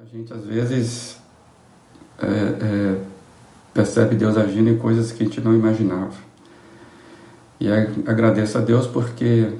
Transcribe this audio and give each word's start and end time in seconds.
A 0.00 0.04
gente 0.04 0.32
às 0.32 0.44
vezes 0.44 1.18
é, 2.18 2.26
é, 2.26 3.00
percebe 3.74 4.14
Deus 4.14 4.36
agindo 4.36 4.70
em 4.70 4.78
coisas 4.78 5.12
que 5.12 5.22
a 5.22 5.26
gente 5.26 5.40
não 5.40 5.54
imaginava. 5.54 6.14
E 7.60 7.70
agradeço 7.70 8.56
a 8.56 8.60
Deus 8.60 8.86
porque 8.86 9.52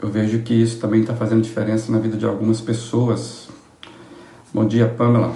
eu 0.00 0.10
vejo 0.10 0.40
que 0.40 0.54
isso 0.54 0.80
também 0.80 1.02
está 1.02 1.14
fazendo 1.14 1.42
diferença 1.42 1.92
na 1.92 1.98
vida 1.98 2.16
de 2.16 2.26
algumas 2.26 2.60
pessoas. 2.60 3.48
Bom 4.52 4.66
dia, 4.66 4.88
Pamela. 4.88 5.32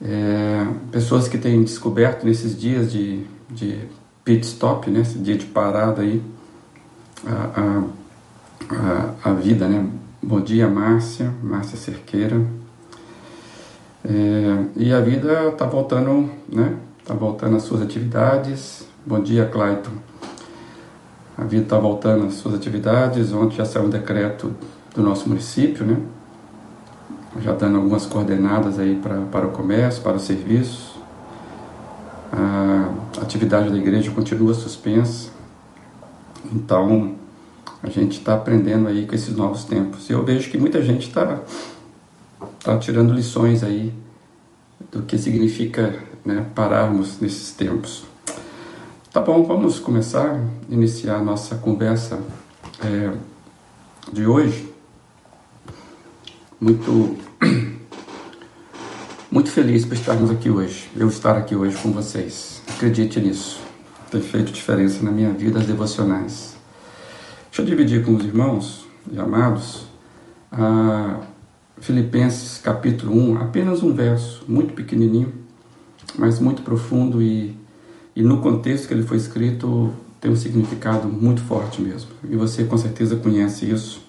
É, 0.00 0.66
pessoas 0.90 1.28
que 1.28 1.38
têm 1.38 1.62
descoberto 1.62 2.24
nesses 2.24 2.58
dias 2.58 2.90
de, 2.90 3.24
de 3.50 3.86
pit 4.24 4.46
stop, 4.46 4.90
né, 4.90 5.00
esse 5.00 5.18
dia 5.18 5.36
de 5.36 5.46
parada 5.46 6.02
aí, 6.02 6.22
a, 7.26 7.60
a, 7.60 9.24
a, 9.24 9.30
a 9.30 9.32
vida, 9.34 9.68
né? 9.68 9.88
Bom 10.22 10.40
dia, 10.40 10.68
Márcia, 10.68 11.32
Márcia 11.42 11.76
Cerqueira. 11.76 12.61
É, 14.04 14.64
e 14.76 14.92
a 14.92 15.00
vida 15.00 15.48
está 15.48 15.64
voltando, 15.64 16.28
né? 16.48 16.76
Está 16.98 17.14
voltando 17.14 17.56
às 17.56 17.62
suas 17.62 17.82
atividades. 17.82 18.86
Bom 19.06 19.20
dia, 19.20 19.46
Clayton. 19.46 19.92
A 21.38 21.44
vida 21.44 21.62
está 21.62 21.78
voltando 21.78 22.26
às 22.26 22.34
suas 22.34 22.54
atividades. 22.54 23.32
Ontem 23.32 23.56
já 23.56 23.64
saiu 23.64 23.86
um 23.86 23.90
decreto 23.90 24.54
do 24.94 25.02
nosso 25.02 25.28
município, 25.28 25.86
né? 25.86 25.96
Já 27.40 27.52
dando 27.52 27.76
algumas 27.76 28.04
coordenadas 28.04 28.78
aí 28.78 28.96
pra, 28.96 29.16
para 29.30 29.46
o 29.46 29.50
comércio, 29.50 30.02
para 30.02 30.16
o 30.16 30.20
serviço. 30.20 31.00
A 32.32 33.22
atividade 33.22 33.70
da 33.70 33.76
igreja 33.76 34.10
continua 34.10 34.52
suspensa. 34.52 35.30
Então, 36.52 37.14
a 37.82 37.88
gente 37.88 38.18
está 38.18 38.34
aprendendo 38.34 38.88
aí 38.88 39.06
com 39.06 39.14
esses 39.14 39.34
novos 39.36 39.64
tempos. 39.64 40.10
E 40.10 40.12
eu 40.12 40.24
vejo 40.24 40.50
que 40.50 40.58
muita 40.58 40.82
gente 40.82 41.08
está 41.08 41.40
tá 42.62 42.78
tirando 42.78 43.12
lições 43.12 43.62
aí 43.62 43.92
do 44.90 45.02
que 45.02 45.16
significa 45.18 45.98
né, 46.24 46.46
pararmos 46.54 47.20
nesses 47.20 47.52
tempos. 47.52 48.04
Tá 49.12 49.20
bom, 49.20 49.44
vamos 49.44 49.78
começar, 49.78 50.40
iniciar 50.70 51.16
a 51.16 51.22
nossa 51.22 51.56
conversa 51.56 52.18
é, 52.82 53.12
de 54.12 54.26
hoje. 54.26 54.72
Muito, 56.60 57.16
muito 59.30 59.50
feliz 59.50 59.84
por 59.84 59.94
estarmos 59.94 60.30
aqui 60.30 60.48
hoje, 60.48 60.88
eu 60.96 61.08
estar 61.08 61.36
aqui 61.36 61.54
hoje 61.54 61.76
com 61.76 61.92
vocês. 61.92 62.62
Acredite 62.68 63.20
nisso, 63.20 63.60
tem 64.10 64.20
feito 64.20 64.52
diferença 64.52 65.02
na 65.02 65.10
minha 65.10 65.32
vida 65.32 65.58
as 65.58 65.66
devocionais. 65.66 66.56
Deixa 67.48 67.62
eu 67.62 67.66
dividir 67.66 68.04
com 68.04 68.14
os 68.14 68.24
irmãos 68.24 68.86
e 69.10 69.18
amados 69.18 69.86
a 70.50 71.20
Filipenses 71.82 72.58
capítulo 72.58 73.12
1, 73.12 73.38
apenas 73.38 73.82
um 73.82 73.92
verso, 73.92 74.44
muito 74.46 74.72
pequenininho, 74.72 75.32
mas 76.16 76.38
muito 76.38 76.62
profundo 76.62 77.20
e, 77.20 77.56
e 78.14 78.22
no 78.22 78.40
contexto 78.40 78.86
que 78.86 78.94
ele 78.94 79.02
foi 79.02 79.16
escrito 79.16 79.92
tem 80.20 80.30
um 80.30 80.36
significado 80.36 81.08
muito 81.08 81.40
forte 81.42 81.82
mesmo. 81.82 82.10
E 82.30 82.36
você 82.36 82.62
com 82.62 82.78
certeza 82.78 83.16
conhece 83.16 83.68
isso, 83.68 84.00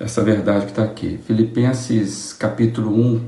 essa 0.00 0.24
verdade 0.24 0.64
que 0.64 0.72
está 0.72 0.82
aqui. 0.82 1.20
Filipenses 1.24 2.32
capítulo 2.32 2.92
1, 2.92 3.20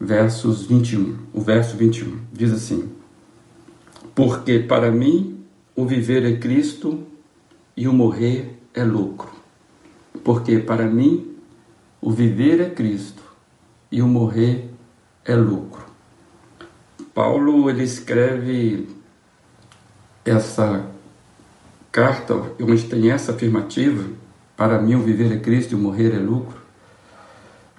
versos 0.00 0.64
21. 0.64 1.18
O 1.34 1.42
verso 1.42 1.76
21 1.76 2.20
diz 2.32 2.52
assim: 2.52 2.88
Porque 4.14 4.60
para 4.60 4.90
mim 4.90 5.40
o 5.76 5.84
viver 5.84 6.24
é 6.24 6.38
Cristo 6.38 7.00
e 7.76 7.86
o 7.86 7.92
morrer 7.92 8.58
é 8.72 8.82
lucro. 8.82 9.28
Porque 10.24 10.58
para 10.58 10.86
mim 10.86 11.29
o 12.00 12.10
viver 12.10 12.60
é 12.60 12.70
Cristo 12.70 13.22
e 13.90 14.00
o 14.00 14.08
morrer 14.08 14.70
é 15.24 15.34
lucro. 15.34 15.84
Paulo 17.12 17.68
ele 17.68 17.82
escreve 17.82 18.88
essa 20.24 20.86
carta 21.92 22.34
onde 22.60 22.84
tem 22.84 23.10
essa 23.10 23.32
afirmativa, 23.32 24.08
para 24.56 24.80
mim 24.80 24.94
o 24.94 25.02
viver 25.02 25.32
é 25.32 25.38
Cristo 25.38 25.72
e 25.72 25.74
o 25.74 25.78
morrer 25.78 26.14
é 26.14 26.18
lucro, 26.18 26.58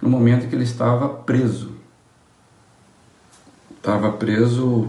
no 0.01 0.09
momento 0.09 0.47
que 0.47 0.55
ele 0.55 0.63
estava 0.63 1.07
preso. 1.09 1.71
Estava 3.77 4.11
preso 4.11 4.87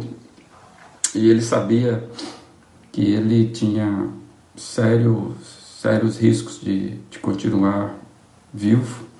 e 1.14 1.30
ele 1.30 1.40
sabia 1.40 2.06
que 2.90 3.12
ele 3.12 3.48
tinha 3.48 4.10
sérios, 4.54 5.34
sérios 5.80 6.18
riscos 6.18 6.60
de, 6.60 6.96
de 7.10 7.18
continuar 7.18 8.01
vivo 8.52 9.12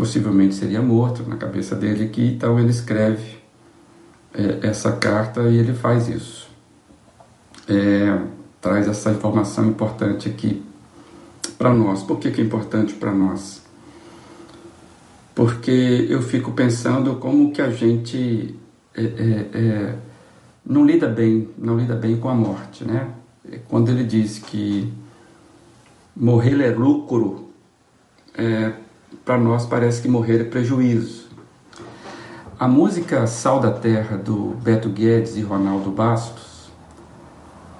possivelmente 0.00 0.54
seria 0.54 0.80
morto 0.80 1.22
na 1.28 1.36
cabeça 1.36 1.76
dele 1.76 2.04
aqui, 2.04 2.26
então 2.26 2.58
ele 2.58 2.70
escreve 2.70 3.36
é, 4.32 4.66
essa 4.66 4.92
carta 4.92 5.42
e 5.42 5.58
ele 5.58 5.74
faz 5.74 6.08
isso. 6.08 6.48
É, 7.68 8.18
traz 8.62 8.88
essa 8.88 9.10
informação 9.10 9.68
importante 9.68 10.26
aqui 10.26 10.62
para 11.58 11.74
nós. 11.74 12.02
Por 12.02 12.18
que, 12.18 12.30
que 12.30 12.40
é 12.40 12.44
importante 12.44 12.94
para 12.94 13.12
nós? 13.12 13.62
Porque 15.34 16.06
eu 16.08 16.22
fico 16.22 16.52
pensando 16.52 17.16
como 17.16 17.52
que 17.52 17.60
a 17.60 17.70
gente 17.70 18.54
é, 18.94 19.02
é, 19.02 19.48
é, 19.52 19.94
não 20.64 20.86
lida 20.86 21.08
bem, 21.08 21.50
não 21.58 21.78
lida 21.78 21.94
bem 21.94 22.16
com 22.16 22.30
a 22.30 22.34
morte, 22.34 22.84
né? 22.84 23.10
Quando 23.68 23.90
ele 23.90 24.04
diz 24.04 24.38
que 24.38 24.90
morrer 26.16 26.58
é 26.62 26.70
lucro, 26.70 27.49
é, 28.36 28.72
para 29.24 29.38
nós 29.38 29.66
parece 29.66 30.02
que 30.02 30.08
morrer 30.08 30.40
é 30.40 30.44
prejuízo. 30.44 31.28
A 32.58 32.68
música 32.68 33.26
Sal 33.26 33.58
da 33.58 33.70
Terra 33.70 34.16
do 34.16 34.56
Beto 34.62 34.88
Guedes 34.88 35.36
e 35.36 35.40
Ronaldo 35.40 35.90
Bastos, 35.90 36.70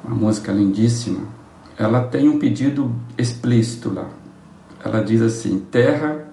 uma 0.02 0.14
música 0.14 0.50
lindíssima, 0.52 1.28
ela 1.78 2.02
tem 2.02 2.28
um 2.28 2.38
pedido 2.38 2.94
explícito 3.16 3.92
lá. 3.92 4.08
Ela 4.84 5.02
diz 5.04 5.20
assim: 5.20 5.58
Terra, 5.70 6.26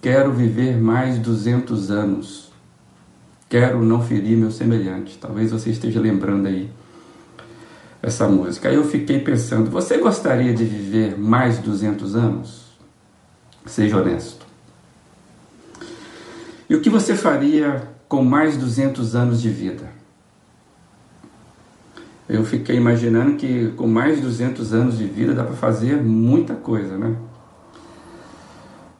quero 0.00 0.32
viver 0.32 0.80
mais 0.80 1.18
200 1.18 1.90
anos. 1.90 2.52
Quero 3.48 3.82
não 3.82 4.02
ferir 4.02 4.36
meu 4.36 4.50
semelhante. 4.50 5.18
Talvez 5.18 5.50
você 5.50 5.70
esteja 5.70 6.00
lembrando 6.00 6.46
aí 6.46 6.70
essa 8.00 8.28
música. 8.28 8.68
Aí 8.68 8.76
eu 8.76 8.84
fiquei 8.84 9.18
pensando: 9.18 9.70
você 9.70 9.98
gostaria 9.98 10.54
de 10.54 10.64
viver 10.64 11.18
mais 11.18 11.58
200 11.58 12.14
anos? 12.14 12.61
Seja 13.66 13.96
honesto. 13.96 14.46
E 16.68 16.74
o 16.74 16.80
que 16.80 16.90
você 16.90 17.14
faria 17.14 17.88
com 18.08 18.24
mais 18.24 18.56
200 18.56 19.14
anos 19.14 19.40
de 19.40 19.50
vida? 19.50 19.90
Eu 22.28 22.44
fiquei 22.44 22.76
imaginando 22.76 23.36
que 23.36 23.72
com 23.76 23.86
mais 23.86 24.20
200 24.20 24.72
anos 24.72 24.96
de 24.96 25.04
vida 25.04 25.34
dá 25.34 25.44
para 25.44 25.54
fazer 25.54 25.96
muita 26.02 26.54
coisa, 26.54 26.96
né? 26.96 27.14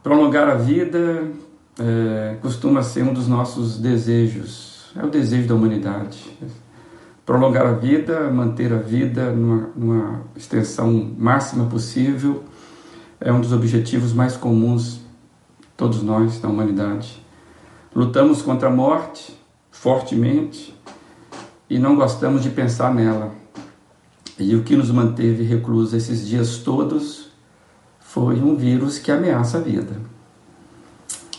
Prolongar 0.03 0.49
a 0.49 0.55
vida 0.55 1.31
é, 1.79 2.37
costuma 2.43 2.83
ser 2.83 3.05
um 3.05 3.15
dos 3.15 3.29
nossos 3.29 3.79
desejos, 3.79 4.93
é 4.97 5.05
o 5.05 5.09
desejo 5.09 5.49
da 5.49 5.55
humanidade. 5.55 6.37
Prolongar 7.25 7.67
a 7.67 7.73
vida, 7.73 8.31
manter 8.31 8.73
a 8.73 8.79
vida 8.79 9.31
numa, 9.31 9.71
numa 9.75 10.23
extensão 10.37 11.15
máxima 11.17 11.67
possível 11.67 12.45
é 13.25 13.33
um 13.33 13.41
dos 13.41 13.53
objetivos 13.53 14.13
mais 14.13 14.37
comuns, 14.37 15.01
todos 15.77 16.03
nós, 16.03 16.41
da 16.41 16.49
humanidade. 16.49 17.25
Lutamos 17.95 18.43
contra 18.43 18.69
a 18.69 18.71
morte 18.71 19.39
fortemente 19.71 20.77
e 21.71 21.79
não 21.79 21.95
gostamos 21.95 22.43
de 22.43 22.51
pensar 22.51 22.93
nela. 22.93 23.33
E 24.39 24.57
o 24.57 24.65
que 24.65 24.75
nos 24.75 24.91
manteve 24.91 25.45
reclusos 25.45 25.95
esses 25.95 26.27
dias 26.27 26.59
todos 26.59 27.29
foi 28.01 28.41
um 28.41 28.57
vírus 28.57 28.99
que 28.99 29.13
ameaça 29.13 29.59
a 29.59 29.61
vida. 29.61 30.01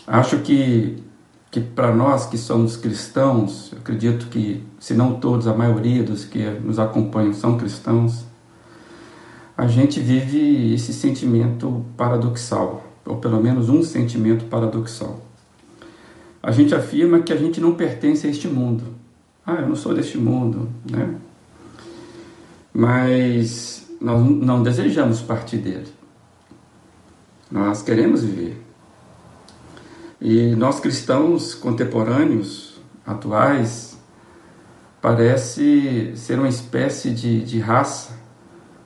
Acho 0.07 0.39
que, 0.39 1.03
que 1.51 1.59
para 1.59 1.93
nós 1.93 2.25
que 2.25 2.37
somos 2.37 2.77
cristãos, 2.77 3.73
acredito 3.73 4.27
que, 4.27 4.63
se 4.79 4.93
não 4.93 5.15
todos, 5.19 5.47
a 5.47 5.53
maioria 5.53 6.03
dos 6.03 6.23
que 6.23 6.43
nos 6.61 6.79
acompanham 6.79 7.33
são 7.33 7.57
cristãos, 7.57 8.25
a 9.55 9.67
gente 9.67 9.99
vive 9.99 10.73
esse 10.73 10.91
sentimento 10.93 11.85
paradoxal, 11.95 12.83
ou 13.05 13.17
pelo 13.17 13.41
menos 13.41 13.69
um 13.69 13.83
sentimento 13.83 14.45
paradoxal. 14.45 15.21
A 16.41 16.51
gente 16.51 16.73
afirma 16.73 17.21
que 17.21 17.31
a 17.31 17.37
gente 17.37 17.61
não 17.61 17.75
pertence 17.75 18.25
a 18.25 18.29
este 18.29 18.47
mundo. 18.47 18.83
Ah, 19.45 19.55
eu 19.55 19.67
não 19.67 19.75
sou 19.75 19.93
deste 19.93 20.17
mundo, 20.17 20.69
né? 20.89 21.15
Mas 22.73 23.87
nós 24.01 24.19
não 24.19 24.63
desejamos 24.63 25.21
partir 25.21 25.57
dele. 25.57 25.87
Nós 27.51 27.83
queremos 27.83 28.23
viver. 28.23 28.59
E 30.19 30.55
nós 30.55 30.79
cristãos 30.79 31.53
contemporâneos, 31.53 32.81
atuais, 33.05 33.97
parece 35.01 36.13
ser 36.15 36.39
uma 36.39 36.49
espécie 36.49 37.11
de, 37.11 37.43
de 37.43 37.59
raça 37.59 38.22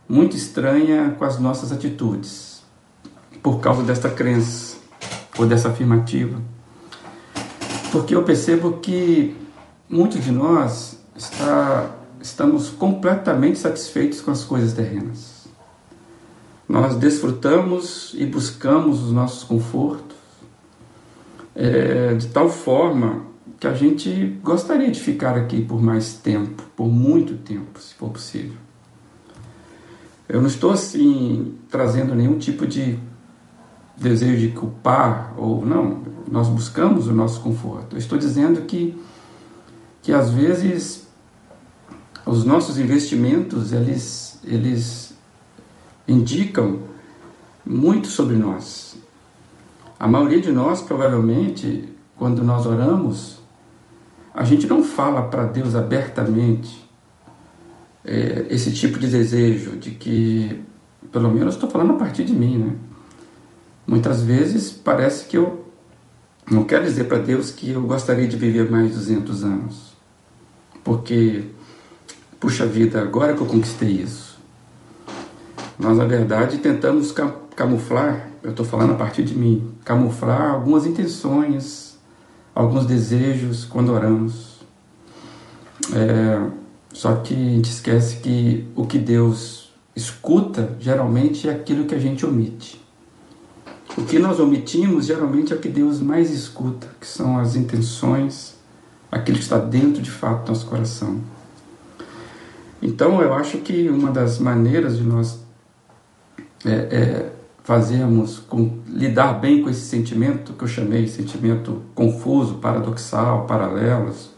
muito 0.07 0.35
estranha 0.35 1.15
com 1.17 1.25
as 1.25 1.39
nossas 1.39 1.71
atitudes, 1.71 2.61
por 3.41 3.59
causa 3.59 3.83
desta 3.83 4.09
crença. 4.09 4.77
ou 5.37 5.45
dessa 5.45 5.69
afirmativa, 5.69 6.41
porque 7.91 8.15
eu 8.15 8.23
percebo 8.23 8.79
que 8.79 9.35
muitos 9.87 10.23
de 10.23 10.31
nós 10.31 10.99
está, 11.15 11.91
estamos 12.19 12.69
completamente 12.69 13.59
satisfeitos 13.59 14.19
com 14.19 14.31
as 14.31 14.43
coisas 14.43 14.73
terrenas. 14.73 15.47
Nós 16.67 16.95
desfrutamos 16.95 18.13
e 18.17 18.25
buscamos 18.25 19.03
os 19.03 19.11
nossos 19.11 19.43
confortos 19.43 20.17
é, 21.55 22.13
de 22.13 22.27
tal 22.27 22.49
forma 22.49 23.25
que 23.59 23.67
a 23.67 23.73
gente 23.73 24.37
gostaria 24.43 24.91
de 24.91 24.99
ficar 24.99 25.35
aqui 25.35 25.63
por 25.63 25.81
mais 25.81 26.13
tempo, 26.13 26.63
por 26.75 26.87
muito 26.87 27.35
tempo, 27.37 27.79
se 27.79 27.95
for 27.95 28.09
possível. 28.09 28.66
Eu 30.27 30.41
não 30.41 30.47
estou 30.47 30.71
assim 30.71 31.55
trazendo 31.69 32.13
nenhum 32.13 32.37
tipo 32.37 32.67
de 32.67 32.99
desejo 33.95 34.37
de 34.37 34.49
culpar 34.49 35.33
ou 35.37 35.65
não. 35.65 36.01
Nós 36.29 36.49
buscamos 36.49 37.07
o 37.07 37.13
nosso 37.13 37.39
conforto. 37.41 37.95
Eu 37.95 37.99
estou 37.99 38.17
dizendo 38.17 38.61
que 38.61 38.97
que 40.01 40.13
às 40.13 40.29
vezes 40.29 41.07
os 42.25 42.45
nossos 42.45 42.77
investimentos 42.77 43.73
eles 43.73 44.39
eles 44.43 45.13
indicam 46.07 46.79
muito 47.65 48.07
sobre 48.07 48.35
nós. 48.35 48.97
A 49.99 50.07
maioria 50.07 50.41
de 50.41 50.51
nós 50.51 50.81
provavelmente 50.81 51.89
quando 52.15 52.43
nós 52.43 52.65
oramos 52.65 53.37
a 54.33 54.43
gente 54.43 54.67
não 54.67 54.83
fala 54.83 55.23
para 55.23 55.45
Deus 55.45 55.73
abertamente 55.73 56.86
é, 58.07 58.45
esse 58.49 58.71
tipo 58.71 58.97
de 58.97 59.07
desejo 59.07 59.75
de 59.75 59.91
que, 59.91 60.63
pelo 61.11 61.29
menos 61.29 61.55
estou 61.55 61.69
falando 61.69 61.91
a 61.91 61.97
partir 61.97 62.23
de 62.23 62.33
mim, 62.33 62.57
né? 62.57 62.75
Muitas 63.85 64.21
vezes 64.21 64.71
parece 64.71 65.25
que 65.25 65.37
eu 65.37 65.65
não 66.49 66.63
quero 66.63 66.85
dizer 66.85 67.03
para 67.03 67.17
Deus 67.17 67.51
que 67.51 67.71
eu 67.71 67.81
gostaria 67.81 68.27
de 68.27 68.37
viver 68.37 68.71
mais 68.71 68.93
200 68.93 69.43
anos, 69.43 69.93
porque, 70.83 71.43
puxa 72.39 72.65
vida, 72.65 73.01
agora 73.01 73.33
que 73.33 73.41
eu 73.41 73.45
conquistei 73.45 73.89
isso. 73.89 74.37
Nós, 75.77 75.97
na 75.97 76.05
verdade, 76.05 76.57
tentamos 76.57 77.13
camuflar, 77.55 78.29
eu 78.41 78.51
estou 78.51 78.65
falando 78.65 78.93
a 78.93 78.95
partir 78.95 79.23
de 79.23 79.35
mim, 79.35 79.73
camuflar 79.83 80.51
algumas 80.51 80.85
intenções, 80.85 81.97
alguns 82.55 82.85
desejos 82.85 83.65
quando 83.65 83.91
oramos. 83.91 84.57
É, 85.93 86.66
só 86.97 87.13
que 87.17 87.31
a 87.31 87.37
gente 87.37 87.69
esquece 87.69 88.15
que 88.15 88.67
o 88.75 88.83
que 88.83 88.97
Deus 88.97 89.69
escuta 89.95 90.75
geralmente 90.79 91.47
é 91.47 91.51
aquilo 91.51 91.85
que 91.85 91.93
a 91.93 91.99
gente 91.99 92.25
omite. 92.25 92.83
O 93.95 94.03
que 94.03 94.17
nós 94.17 94.39
omitimos 94.39 95.05
geralmente 95.05 95.53
é 95.53 95.55
o 95.55 95.59
que 95.59 95.69
Deus 95.69 96.01
mais 96.01 96.31
escuta, 96.31 96.87
que 96.99 97.05
são 97.05 97.37
as 97.37 97.55
intenções, 97.55 98.55
aquilo 99.11 99.37
que 99.37 99.43
está 99.43 99.59
dentro 99.59 100.01
de 100.01 100.09
fato 100.09 100.45
do 100.45 100.49
nosso 100.49 100.65
coração. 100.65 101.21
Então 102.81 103.21
eu 103.21 103.31
acho 103.31 103.59
que 103.59 103.87
uma 103.89 104.09
das 104.09 104.39
maneiras 104.39 104.97
de 104.97 105.03
nós 105.03 105.39
é, 106.65 106.71
é, 106.71 107.31
fazermos 107.63 108.39
com, 108.39 108.79
lidar 108.87 109.33
bem 109.33 109.61
com 109.61 109.69
esse 109.69 109.81
sentimento 109.81 110.51
que 110.53 110.63
eu 110.63 110.67
chamei 110.67 111.07
sentimento 111.07 111.83
confuso, 111.93 112.55
paradoxal, 112.55 113.45
paralelos, 113.45 114.31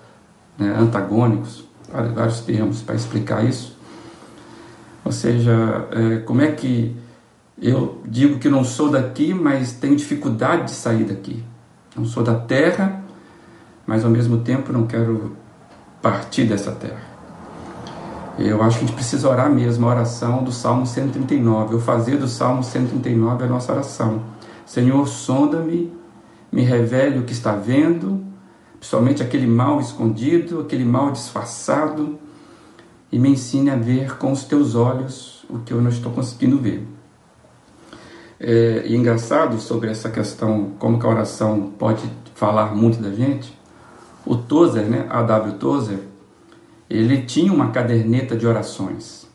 né, 0.58 0.76
antagônicos, 0.78 1.69
vários 1.92 2.42
termos 2.42 2.82
para 2.82 2.96
explicar 2.96 3.44
isso. 3.44 3.78
Ou 5.04 5.12
seja, 5.12 5.88
é, 5.92 6.18
como 6.18 6.42
é 6.42 6.52
que 6.52 6.96
eu 7.62 8.02
digo 8.06 8.40
que 8.40 8.48
não 8.50 8.64
sou 8.64 8.90
daqui, 8.90 9.34
mas 9.34 9.74
tenho 9.74 9.96
dificuldade 9.96 10.66
de 10.66 10.72
sair 10.72 11.04
daqui. 11.04 11.44
Não 11.96 12.06
sou 12.06 12.24
da 12.24 12.36
terra, 12.36 13.04
mas 13.86 14.06
ao 14.06 14.12
mesmo 14.12 14.38
tempo 14.40 14.72
não 14.72 14.88
quero 14.88 15.36
partir 16.02 16.46
dessa 16.46 16.72
terra. 16.72 17.10
Eu 18.38 18.64
acho 18.64 18.78
que 18.78 18.86
a 18.86 18.88
gente 18.88 18.96
precisa 18.96 19.28
orar 19.28 19.50
mesmo 19.50 19.86
a 19.86 19.90
oração 19.90 20.44
do 20.44 20.52
Salmo 20.52 20.86
139. 20.86 21.74
Eu 21.74 21.82
fazer 21.82 22.16
do 22.16 22.28
Salmo 22.28 22.64
139 22.64 23.44
a 23.44 23.48
nossa 23.48 23.74
oração. 23.74 24.22
Senhor, 24.66 25.06
sonda-me, 25.08 25.92
me 26.50 26.62
revele 26.62 27.20
o 27.20 27.24
que 27.24 27.34
está 27.34 27.52
vendo, 27.54 28.24
principalmente 28.80 29.22
aquele 29.22 29.46
mal 29.46 29.80
escondido, 29.80 30.62
aquele 30.62 30.86
mal 30.86 31.12
disfarçado, 31.12 32.18
e 33.12 33.20
me 33.20 33.30
ensine 33.30 33.70
a 33.70 33.76
ver 33.76 34.18
com 34.18 34.32
os 34.32 34.44
teus 34.44 34.76
olhos 34.76 35.44
o 35.50 35.60
que 35.60 35.74
eu 35.74 35.82
não 35.82 35.90
estou 35.90 36.12
conseguindo 36.12 36.58
ver. 36.58 36.88
É, 38.40 38.84
e 38.86 38.96
engraçado 38.96 39.60
sobre 39.60 39.90
essa 39.90 40.10
questão, 40.10 40.72
como 40.80 40.98
que 40.98 41.06
a 41.06 41.10
oração 41.10 41.74
pode 41.78 42.10
falar 42.36 42.74
muito 42.74 43.02
da 43.02 43.12
gente, 43.12 43.54
o 44.26 44.36
Tozer, 44.36 44.86
né, 44.86 45.06
A.W. 45.10 45.54
Tozer, 45.54 46.00
ele 46.90 47.24
tinha 47.24 47.52
uma 47.52 47.72
caderneta 47.72 48.36
de 48.36 48.48
orações. 48.48 49.28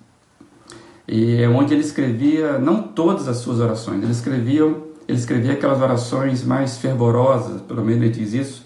E 1.07 1.43
é 1.43 1.49
onde 1.49 1.75
ele 1.75 1.83
escrevia 1.83 2.59
não 2.59 2.83
todas 2.83 3.29
as 3.29 3.39
suas 3.39 3.61
orações, 3.61 4.03
ele 4.03 4.13
escrevia, 4.13 4.63
ele 5.07 5.19
escrevia 5.19 5.53
aquelas 5.53 5.83
orações 5.83 6.43
mais 6.43 6.79
fervorosas, 6.79 7.61
pelo 7.61 7.85
menos 7.85 8.03
ele 8.03 8.11
diz 8.11 8.33
isso, 8.33 8.64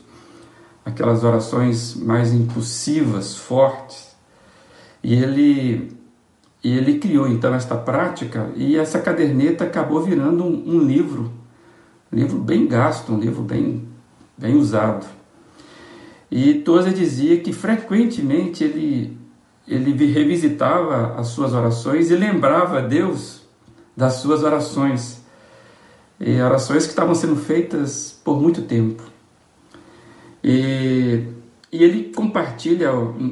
aquelas 0.88 1.22
orações 1.22 1.94
mais 1.94 2.32
impulsivas, 2.32 3.36
fortes. 3.36 4.16
E 5.02 5.14
ele, 5.14 5.96
e 6.64 6.76
ele 6.76 6.98
criou 6.98 7.28
então 7.28 7.54
esta 7.54 7.76
prática 7.76 8.50
e 8.56 8.76
essa 8.76 8.98
caderneta 8.98 9.64
acabou 9.64 10.02
virando 10.02 10.44
um, 10.44 10.76
um 10.76 10.80
livro, 10.80 11.30
um 12.12 12.16
livro 12.16 12.38
bem 12.38 12.66
gasto, 12.66 13.12
um 13.12 13.18
livro 13.18 13.42
bem, 13.42 13.86
bem 14.36 14.56
usado. 14.56 15.06
E 16.30 16.54
Tozer 16.54 16.92
dizia 16.92 17.38
que 17.38 17.52
frequentemente 17.52 18.64
ele, 18.64 19.16
ele 19.66 19.92
revisitava 20.06 21.14
as 21.18 21.28
suas 21.28 21.52
orações 21.54 22.10
e 22.10 22.16
lembrava 22.16 22.78
a 22.78 22.80
Deus 22.82 23.42
das 23.96 24.14
suas 24.14 24.42
orações. 24.42 25.22
E 26.20 26.40
orações 26.40 26.84
que 26.84 26.90
estavam 26.90 27.14
sendo 27.14 27.36
feitas 27.36 28.18
por 28.24 28.40
muito 28.40 28.62
tempo. 28.62 29.17
E, 30.42 31.24
e 31.72 31.84
ele 31.84 32.12
compartilha 32.14 32.90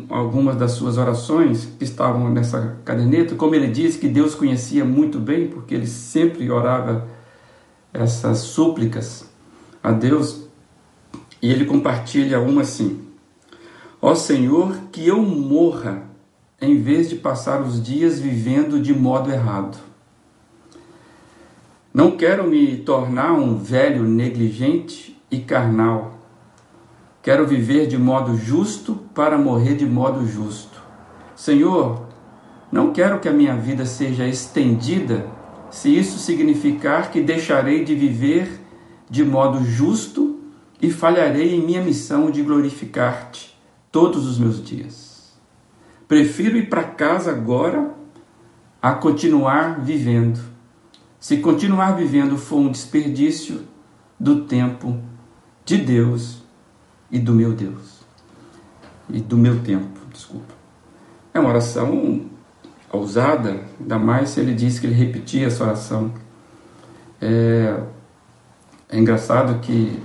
algumas 0.08 0.56
das 0.56 0.72
suas 0.72 0.98
orações 0.98 1.68
que 1.78 1.84
estavam 1.84 2.30
nessa 2.30 2.76
caderneta, 2.84 3.34
como 3.34 3.54
ele 3.54 3.68
diz 3.68 3.96
que 3.96 4.08
Deus 4.08 4.34
conhecia 4.34 4.84
muito 4.84 5.18
bem, 5.18 5.48
porque 5.48 5.74
ele 5.74 5.86
sempre 5.86 6.50
orava 6.50 7.08
essas 7.92 8.38
súplicas 8.38 9.28
a 9.82 9.92
Deus. 9.92 10.46
E 11.40 11.50
ele 11.50 11.64
compartilha 11.64 12.40
uma 12.40 12.62
assim: 12.62 13.00
Ó 14.00 14.14
Senhor, 14.14 14.76
que 14.90 15.06
eu 15.06 15.22
morra 15.22 16.04
em 16.60 16.80
vez 16.80 17.08
de 17.08 17.16
passar 17.16 17.60
os 17.60 17.82
dias 17.82 18.18
vivendo 18.18 18.80
de 18.80 18.94
modo 18.94 19.30
errado. 19.30 19.78
Não 21.92 22.16
quero 22.16 22.46
me 22.46 22.78
tornar 22.78 23.32
um 23.32 23.56
velho 23.56 24.02
negligente 24.02 25.16
e 25.30 25.38
carnal 25.40 26.15
Quero 27.26 27.44
viver 27.44 27.88
de 27.88 27.98
modo 27.98 28.36
justo 28.36 29.00
para 29.12 29.36
morrer 29.36 29.74
de 29.74 29.84
modo 29.84 30.24
justo. 30.24 30.80
Senhor, 31.34 32.06
não 32.70 32.92
quero 32.92 33.18
que 33.18 33.28
a 33.28 33.32
minha 33.32 33.56
vida 33.56 33.84
seja 33.84 34.28
estendida 34.28 35.26
se 35.68 35.88
isso 35.88 36.20
significar 36.20 37.10
que 37.10 37.20
deixarei 37.20 37.84
de 37.84 37.96
viver 37.96 38.60
de 39.10 39.24
modo 39.24 39.64
justo 39.64 40.38
e 40.80 40.88
falharei 40.88 41.56
em 41.56 41.66
minha 41.66 41.82
missão 41.82 42.30
de 42.30 42.44
glorificar-te 42.44 43.58
todos 43.90 44.24
os 44.24 44.38
meus 44.38 44.62
dias. 44.64 45.36
Prefiro 46.06 46.56
ir 46.56 46.68
para 46.68 46.84
casa 46.84 47.32
agora 47.32 47.92
a 48.80 48.92
continuar 48.92 49.80
vivendo. 49.80 50.38
Se 51.18 51.38
continuar 51.38 51.96
vivendo 51.96 52.38
for 52.38 52.58
um 52.58 52.70
desperdício 52.70 53.62
do 54.16 54.44
tempo 54.44 54.96
de 55.64 55.76
Deus 55.76 56.45
e 57.10 57.18
do 57.18 57.32
meu 57.32 57.52
Deus. 57.52 58.00
E 59.08 59.20
do 59.20 59.36
meu 59.36 59.60
tempo, 59.60 60.00
desculpa. 60.12 60.54
É 61.32 61.38
uma 61.38 61.50
oração 61.50 62.26
ousada, 62.90 63.64
ainda 63.80 63.98
mais 63.98 64.30
se 64.30 64.40
ele 64.40 64.54
disse 64.54 64.80
que 64.80 64.86
ele 64.86 64.94
repetia 64.94 65.46
essa 65.46 65.64
oração. 65.64 66.12
É, 67.20 67.78
é 68.88 68.98
engraçado 68.98 69.60
que, 69.60 70.00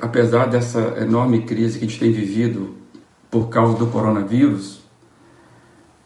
apesar 0.00 0.46
dessa 0.46 0.80
enorme 1.00 1.42
crise 1.42 1.78
que 1.78 1.84
a 1.84 1.88
gente 1.88 2.00
tem 2.00 2.12
vivido 2.12 2.74
por 3.30 3.48
causa 3.48 3.76
do 3.78 3.86
coronavírus, 3.86 4.82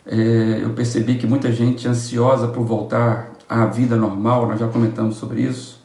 é, 0.04 0.60
eu 0.62 0.70
percebi 0.70 1.16
que 1.16 1.26
muita 1.26 1.50
gente 1.50 1.88
ansiosa 1.88 2.48
por 2.48 2.64
voltar 2.64 3.32
à 3.48 3.66
vida 3.66 3.96
normal, 3.96 4.46
nós 4.46 4.60
já 4.60 4.68
comentamos 4.68 5.16
sobre 5.16 5.42
isso, 5.42 5.75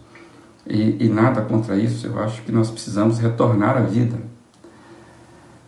e, 0.67 1.05
e 1.05 1.09
nada 1.09 1.41
contra 1.41 1.75
isso, 1.75 2.07
eu 2.07 2.19
acho 2.19 2.41
que 2.43 2.51
nós 2.51 2.69
precisamos 2.69 3.19
retornar 3.19 3.77
à 3.77 3.81
vida. 3.81 4.17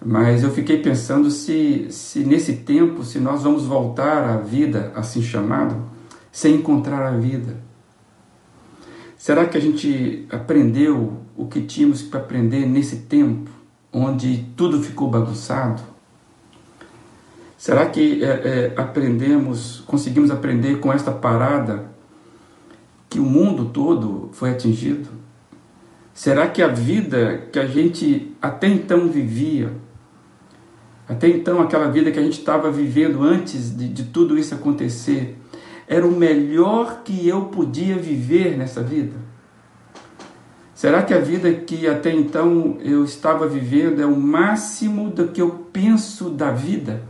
Mas 0.06 0.44
eu 0.44 0.52
fiquei 0.52 0.80
pensando 0.80 1.32
se, 1.32 1.88
se 1.90 2.20
nesse 2.20 2.58
tempo, 2.58 3.04
se 3.04 3.20
nós 3.20 3.44
vamos 3.44 3.66
voltar 3.66 4.24
à 4.24 4.38
vida 4.38 4.92
assim 4.96 5.22
chamado, 5.22 5.78
sem 6.32 6.56
encontrar 6.56 7.08
a 7.08 7.12
vida. 7.12 7.58
Será 9.18 9.46
que 9.46 9.58
a 9.58 9.62
gente 9.62 10.28
aprendeu 10.30 11.22
o 11.38 11.48
que 11.48 11.62
tínhamos 11.62 12.02
para 12.02 12.20
aprender 12.20 12.66
nesse 12.66 12.98
tempo, 12.98 13.50
onde 13.92 14.50
tudo 14.58 14.82
ficou 14.84 15.10
bagunçado? 15.10 15.82
Será 17.58 17.86
que 17.86 18.22
é, 18.22 18.28
é, 18.28 18.74
aprendemos, 18.76 19.82
conseguimos 19.88 20.30
aprender 20.30 20.82
com 20.82 20.92
esta 20.92 21.12
parada 21.12 21.93
que 23.14 23.20
o 23.20 23.24
mundo 23.24 23.66
todo 23.66 24.30
foi 24.34 24.50
atingido? 24.50 25.08
Será 26.16 26.48
que 26.48 26.64
a 26.64 26.68
vida 26.68 27.48
que 27.52 27.60
a 27.60 27.68
gente 27.68 28.36
até 28.42 28.68
então 28.68 29.08
vivia, 29.08 29.72
até 31.08 31.28
então 31.28 31.62
aquela 31.62 31.92
vida 31.92 32.12
que 32.12 32.18
a 32.18 32.24
gente 32.24 32.40
estava 32.40 32.72
vivendo 32.72 33.22
antes 33.22 33.78
de, 33.78 33.88
de 33.88 34.06
tudo 34.06 34.36
isso 34.36 34.56
acontecer, 34.56 35.38
era 35.88 36.04
o 36.04 36.12
melhor 36.12 37.04
que 37.04 37.28
eu 37.28 37.46
podia 37.46 37.96
viver 37.96 38.58
nessa 38.58 38.82
vida? 38.82 39.16
Será 40.74 41.04
que 41.04 41.14
a 41.14 41.20
vida 41.20 41.54
que 41.54 41.88
até 41.88 42.12
então 42.12 42.80
eu 42.82 43.04
estava 43.04 43.48
vivendo 43.48 44.02
é 44.02 44.08
o 44.08 44.20
máximo 44.20 45.12
do 45.12 45.28
que 45.28 45.40
eu 45.40 45.68
penso 45.72 46.32
da 46.32 46.50
vida? 46.50 47.04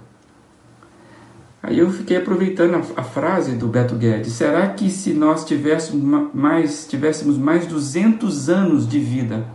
Aí 1.65 1.79
eu 1.79 1.89
fiquei 1.89 2.17
aproveitando 2.17 2.75
a, 2.75 2.99
a 2.99 3.03
frase 3.03 3.53
do 3.55 3.67
Beto 3.67 3.95
Guedes. 3.95 4.33
Será 4.33 4.67
que 4.67 4.89
se 4.89 5.13
nós 5.13 5.45
tivéssemos 5.45 6.29
mais, 6.33 6.85
tivéssemos 6.85 7.37
mais 7.37 7.65
200 7.65 8.49
anos 8.49 8.85
de 8.85 8.99
vida, 8.99 9.47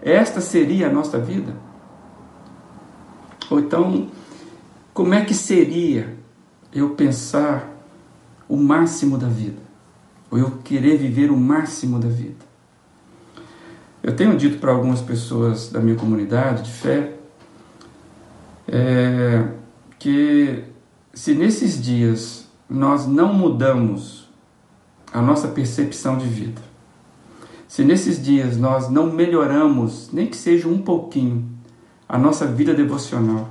esta 0.00 0.40
seria 0.40 0.88
a 0.88 0.92
nossa 0.92 1.18
vida? 1.18 1.54
Ou 3.50 3.60
então, 3.60 4.08
como 4.94 5.12
é 5.12 5.22
que 5.22 5.34
seria 5.34 6.16
eu 6.72 6.90
pensar 6.90 7.70
o 8.48 8.56
máximo 8.56 9.18
da 9.18 9.28
vida? 9.28 9.62
Ou 10.30 10.38
eu 10.38 10.50
querer 10.64 10.96
viver 10.96 11.30
o 11.30 11.36
máximo 11.36 11.98
da 11.98 12.08
vida? 12.08 12.42
Eu 14.02 14.16
tenho 14.16 14.34
dito 14.34 14.58
para 14.58 14.72
algumas 14.72 15.02
pessoas 15.02 15.68
da 15.68 15.78
minha 15.78 15.96
comunidade 15.96 16.62
de 16.62 16.70
fé 16.70 17.12
é, 18.66 19.46
que 19.98 20.64
se 21.14 21.34
nesses 21.34 21.80
dias 21.80 22.48
nós 22.68 23.06
não 23.06 23.32
mudamos 23.32 24.28
a 25.12 25.22
nossa 25.22 25.48
percepção 25.48 26.18
de 26.18 26.26
vida, 26.26 26.60
se 27.68 27.84
nesses 27.84 28.22
dias 28.22 28.56
nós 28.56 28.90
não 28.90 29.12
melhoramos, 29.12 30.10
nem 30.12 30.26
que 30.26 30.36
seja 30.36 30.68
um 30.68 30.78
pouquinho, 30.78 31.48
a 32.08 32.18
nossa 32.18 32.46
vida 32.46 32.74
devocional, 32.74 33.48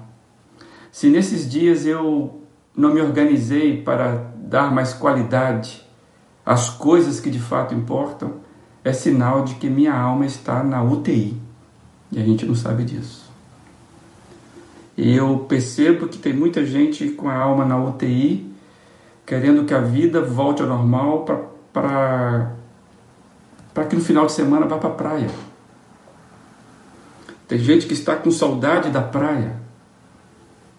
se 0.91 1.09
nesses 1.09 1.49
dias 1.49 1.85
eu 1.85 2.41
não 2.75 2.93
me 2.93 3.01
organizei 3.01 3.81
para 3.81 4.31
dar 4.35 4.71
mais 4.71 4.93
qualidade 4.93 5.87
às 6.45 6.69
coisas 6.69 7.19
que 7.19 7.29
de 7.29 7.39
fato 7.39 7.73
importam, 7.73 8.35
é 8.83 8.91
sinal 8.91 9.43
de 9.43 9.55
que 9.55 9.69
minha 9.69 9.93
alma 9.93 10.25
está 10.25 10.63
na 10.63 10.83
UTI. 10.83 11.41
E 12.11 12.19
a 12.19 12.25
gente 12.25 12.45
não 12.45 12.53
sabe 12.53 12.83
disso. 12.83 13.22
Eu 14.97 15.39
percebo 15.49 16.07
que 16.07 16.17
tem 16.17 16.33
muita 16.33 16.65
gente 16.65 17.09
com 17.09 17.27
a 17.27 17.35
alma 17.35 17.65
na 17.65 17.77
UTI, 17.83 18.53
querendo 19.25 19.65
que 19.65 19.73
a 19.73 19.79
vida 19.79 20.21
volte 20.21 20.61
ao 20.61 20.67
normal 20.67 21.25
para 21.73 22.51
que 23.89 23.95
no 23.95 24.01
final 24.01 24.25
de 24.27 24.33
semana 24.33 24.65
vá 24.65 24.77
para 24.77 24.89
a 24.89 24.93
praia. 24.93 25.29
Tem 27.47 27.57
gente 27.57 27.87
que 27.87 27.93
está 27.93 28.15
com 28.15 28.29
saudade 28.31 28.89
da 28.89 29.01
praia 29.01 29.55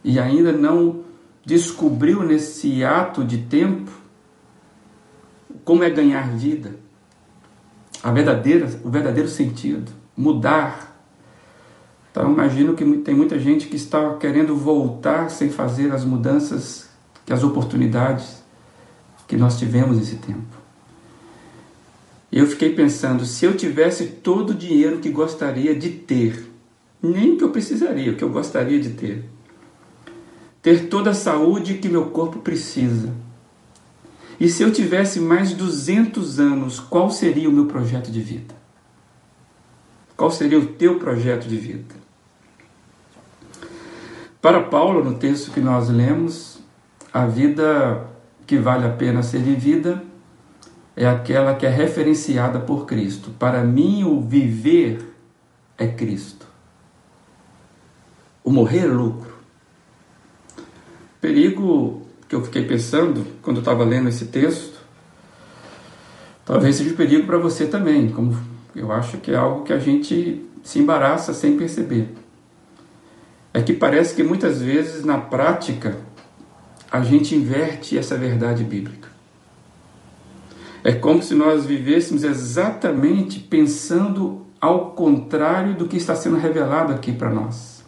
e 0.02 0.18
ainda 0.18 0.52
não 0.52 1.02
descobriu 1.44 2.22
nesse 2.22 2.84
ato 2.84 3.24
de 3.24 3.38
tempo 3.38 3.90
como 5.64 5.82
é 5.82 5.90
ganhar 5.90 6.28
vida, 6.28 6.76
a 8.02 8.10
verdadeira, 8.12 8.68
o 8.84 8.90
verdadeiro 8.90 9.28
sentido, 9.28 9.90
mudar 10.16 10.93
então 12.14 12.30
imagino 12.30 12.74
que 12.74 12.84
tem 12.98 13.12
muita 13.12 13.36
gente 13.40 13.66
que 13.66 13.74
está 13.74 14.14
querendo 14.14 14.54
voltar 14.54 15.28
sem 15.30 15.50
fazer 15.50 15.90
as 15.90 16.04
mudanças, 16.04 16.88
as 17.28 17.42
oportunidades 17.42 18.40
que 19.26 19.36
nós 19.36 19.58
tivemos 19.58 19.96
nesse 19.96 20.14
tempo. 20.14 20.62
Eu 22.30 22.46
fiquei 22.46 22.72
pensando, 22.72 23.26
se 23.26 23.44
eu 23.44 23.56
tivesse 23.56 24.06
todo 24.06 24.50
o 24.50 24.54
dinheiro 24.54 25.00
que 25.00 25.10
gostaria 25.10 25.74
de 25.74 25.90
ter, 25.90 26.48
nem 27.02 27.36
que 27.36 27.42
eu 27.42 27.50
precisaria, 27.50 28.12
o 28.12 28.14
que 28.14 28.22
eu 28.22 28.30
gostaria 28.30 28.78
de 28.78 28.90
ter, 28.90 29.24
ter 30.62 30.86
toda 30.86 31.10
a 31.10 31.14
saúde 31.14 31.78
que 31.78 31.88
meu 31.88 32.10
corpo 32.10 32.38
precisa. 32.38 33.12
E 34.38 34.48
se 34.48 34.62
eu 34.62 34.72
tivesse 34.72 35.18
mais 35.18 35.52
200 35.52 36.38
anos, 36.38 36.78
qual 36.78 37.10
seria 37.10 37.50
o 37.50 37.52
meu 37.52 37.66
projeto 37.66 38.08
de 38.12 38.20
vida? 38.20 38.54
Qual 40.16 40.30
seria 40.30 40.60
o 40.60 40.66
teu 40.66 41.00
projeto 41.00 41.48
de 41.48 41.56
vida? 41.56 42.03
Para 44.44 44.60
Paulo, 44.60 45.02
no 45.02 45.14
texto 45.14 45.52
que 45.52 45.60
nós 45.62 45.88
lemos, 45.88 46.58
a 47.10 47.24
vida 47.24 48.06
que 48.46 48.58
vale 48.58 48.84
a 48.86 48.90
pena 48.90 49.22
ser 49.22 49.38
vivida 49.38 50.04
é 50.94 51.06
aquela 51.06 51.54
que 51.54 51.64
é 51.64 51.70
referenciada 51.70 52.60
por 52.60 52.84
Cristo. 52.84 53.30
Para 53.38 53.64
mim, 53.64 54.04
o 54.04 54.20
viver 54.20 55.14
é 55.78 55.86
Cristo. 55.86 56.46
O 58.44 58.50
morrer 58.50 58.80
é 58.80 58.86
lucro. 58.86 59.32
Perigo 61.22 62.02
que 62.28 62.34
eu 62.34 62.44
fiquei 62.44 62.66
pensando 62.66 63.26
quando 63.40 63.56
eu 63.56 63.62
estava 63.62 63.82
lendo 63.82 64.10
esse 64.10 64.26
texto, 64.26 64.78
talvez 66.44 66.76
seja 66.76 66.92
um 66.92 66.96
perigo 66.96 67.26
para 67.26 67.38
você 67.38 67.66
também, 67.66 68.10
como 68.10 68.38
eu 68.76 68.92
acho 68.92 69.16
que 69.16 69.30
é 69.30 69.36
algo 69.36 69.64
que 69.64 69.72
a 69.72 69.78
gente 69.78 70.44
se 70.62 70.80
embaraça 70.80 71.32
sem 71.32 71.56
perceber 71.56 72.23
é 73.54 73.62
que 73.62 73.72
parece 73.72 74.16
que 74.16 74.24
muitas 74.24 74.60
vezes 74.60 75.04
na 75.04 75.16
prática 75.16 75.96
a 76.90 77.02
gente 77.02 77.36
inverte 77.36 77.96
essa 77.96 78.18
verdade 78.18 78.64
bíblica. 78.64 79.08
É 80.82 80.92
como 80.92 81.22
se 81.22 81.34
nós 81.34 81.64
vivêssemos 81.64 82.24
exatamente 82.24 83.38
pensando 83.38 84.44
ao 84.60 84.90
contrário 84.90 85.74
do 85.74 85.86
que 85.86 85.96
está 85.96 86.16
sendo 86.16 86.36
revelado 86.36 86.92
aqui 86.92 87.12
para 87.12 87.30
nós. 87.30 87.84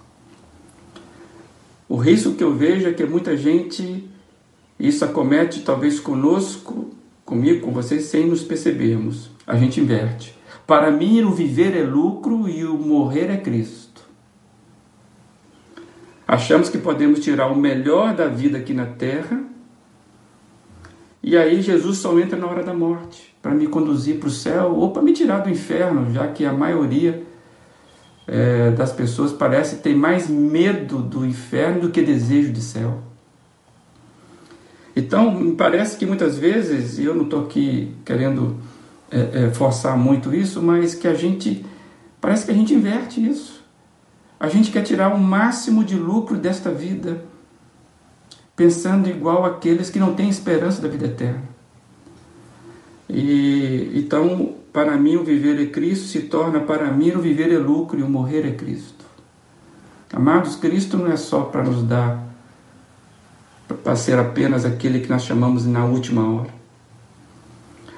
O 1.88 1.96
risco 1.96 2.35
que 2.35 2.44
eu 2.44 2.54
vejo 2.54 2.88
é 2.88 2.92
que 2.92 3.04
muita 3.04 3.37
gente, 3.37 4.08
isso 4.78 5.04
acomete 5.04 5.61
talvez 5.62 5.99
conosco, 6.00 6.90
comigo, 7.25 7.66
com 7.66 7.73
vocês, 7.73 8.04
sem 8.04 8.26
nos 8.26 8.42
percebermos. 8.42 9.30
A 9.46 9.56
gente 9.56 9.80
inverte. 9.80 10.37
Para 10.66 10.90
mim, 10.90 11.23
o 11.23 11.32
viver 11.32 11.76
é 11.76 11.82
lucro 11.82 12.49
e 12.49 12.64
o 12.64 12.75
morrer 12.78 13.30
é 13.30 13.37
Cristo. 13.37 13.86
Achamos 16.26 16.68
que 16.68 16.78
podemos 16.78 17.21
tirar 17.21 17.47
o 17.47 17.56
melhor 17.56 18.14
da 18.14 18.26
vida 18.26 18.59
aqui 18.59 18.75
na 18.75 18.87
terra. 18.87 19.40
E 21.23 21.37
aí 21.37 21.62
Jesus 21.62 21.99
só 21.99 22.18
entra 22.18 22.38
na 22.38 22.47
hora 22.47 22.62
da 22.62 22.75
morte 22.75 23.35
para 23.40 23.54
me 23.54 23.66
conduzir 23.66 24.18
para 24.18 24.28
o 24.28 24.30
céu 24.30 24.75
ou 24.75 24.90
para 24.90 25.02
me 25.02 25.12
tirar 25.12 25.38
do 25.38 25.50
inferno, 25.50 26.12
já 26.12 26.26
que 26.28 26.45
a 26.45 26.52
maioria 26.52 27.25
é, 28.26 28.71
das 28.73 28.92
pessoas 28.92 29.33
parece 29.33 29.76
ter 29.76 29.95
mais 29.95 30.28
medo 30.28 30.99
do 30.99 31.25
inferno 31.25 31.83
do 31.83 31.90
que 31.90 32.02
desejo 32.02 32.52
de 32.52 32.61
céu. 32.61 33.02
Então, 34.97 35.30
me 35.30 35.54
parece 35.54 35.97
que 35.97 36.06
muitas 36.06 36.38
vezes, 36.38 36.99
e 36.99 37.04
eu 37.04 37.14
não 37.14 37.25
estou 37.25 37.45
aqui 37.45 37.95
querendo 38.04 38.56
é, 39.11 39.45
é, 39.45 39.50
forçar 39.50 39.97
muito 39.97 40.35
isso, 40.35 40.62
mas 40.62 40.95
que 40.95 41.06
a 41.06 41.14
gente, 41.14 41.64
parece 42.21 42.47
que 42.47 42.50
a 42.50 42.54
gente 42.54 42.75
inverte 42.75 43.25
isso. 43.25 43.55
A 44.38 44.49
gente 44.49 44.71
quer 44.71 44.83
tirar 44.83 45.14
o 45.14 45.19
máximo 45.19 45.83
de 45.83 45.97
lucro 45.97 46.37
desta 46.37 46.71
vida, 46.71 47.25
pensando 48.55 49.09
igual 49.09 49.45
aqueles 49.45 49.88
que 49.90 49.99
não 49.99 50.14
têm 50.14 50.28
esperança 50.28 50.81
da 50.83 50.88
vida 50.88 51.07
eterna. 51.07 51.43
E 53.09 53.93
então, 53.95 54.55
para 54.73 54.97
mim, 54.97 55.16
o 55.16 55.25
viver 55.25 55.61
é 55.61 55.66
Cristo 55.66 56.07
se 56.07 56.23
torna 56.23 56.61
para 56.61 56.90
mim 56.90 57.12
o 57.12 57.21
viver 57.21 57.52
é 57.52 57.59
lucro 57.59 57.99
e 57.99 58.02
o 58.02 58.09
morrer 58.09 58.47
é 58.47 58.52
Cristo. 58.52 59.05
Amados, 60.12 60.57
Cristo 60.57 60.97
não 60.97 61.11
é 61.11 61.16
só 61.16 61.43
para 61.43 61.62
nos 61.62 61.83
dar, 61.83 62.23
para 63.83 63.97
ser 63.97 64.19
apenas 64.19 64.64
aquele 64.64 65.00
que 65.00 65.09
nós 65.09 65.25
chamamos 65.25 65.64
na 65.64 65.85
última 65.85 66.31
hora. 66.31 66.50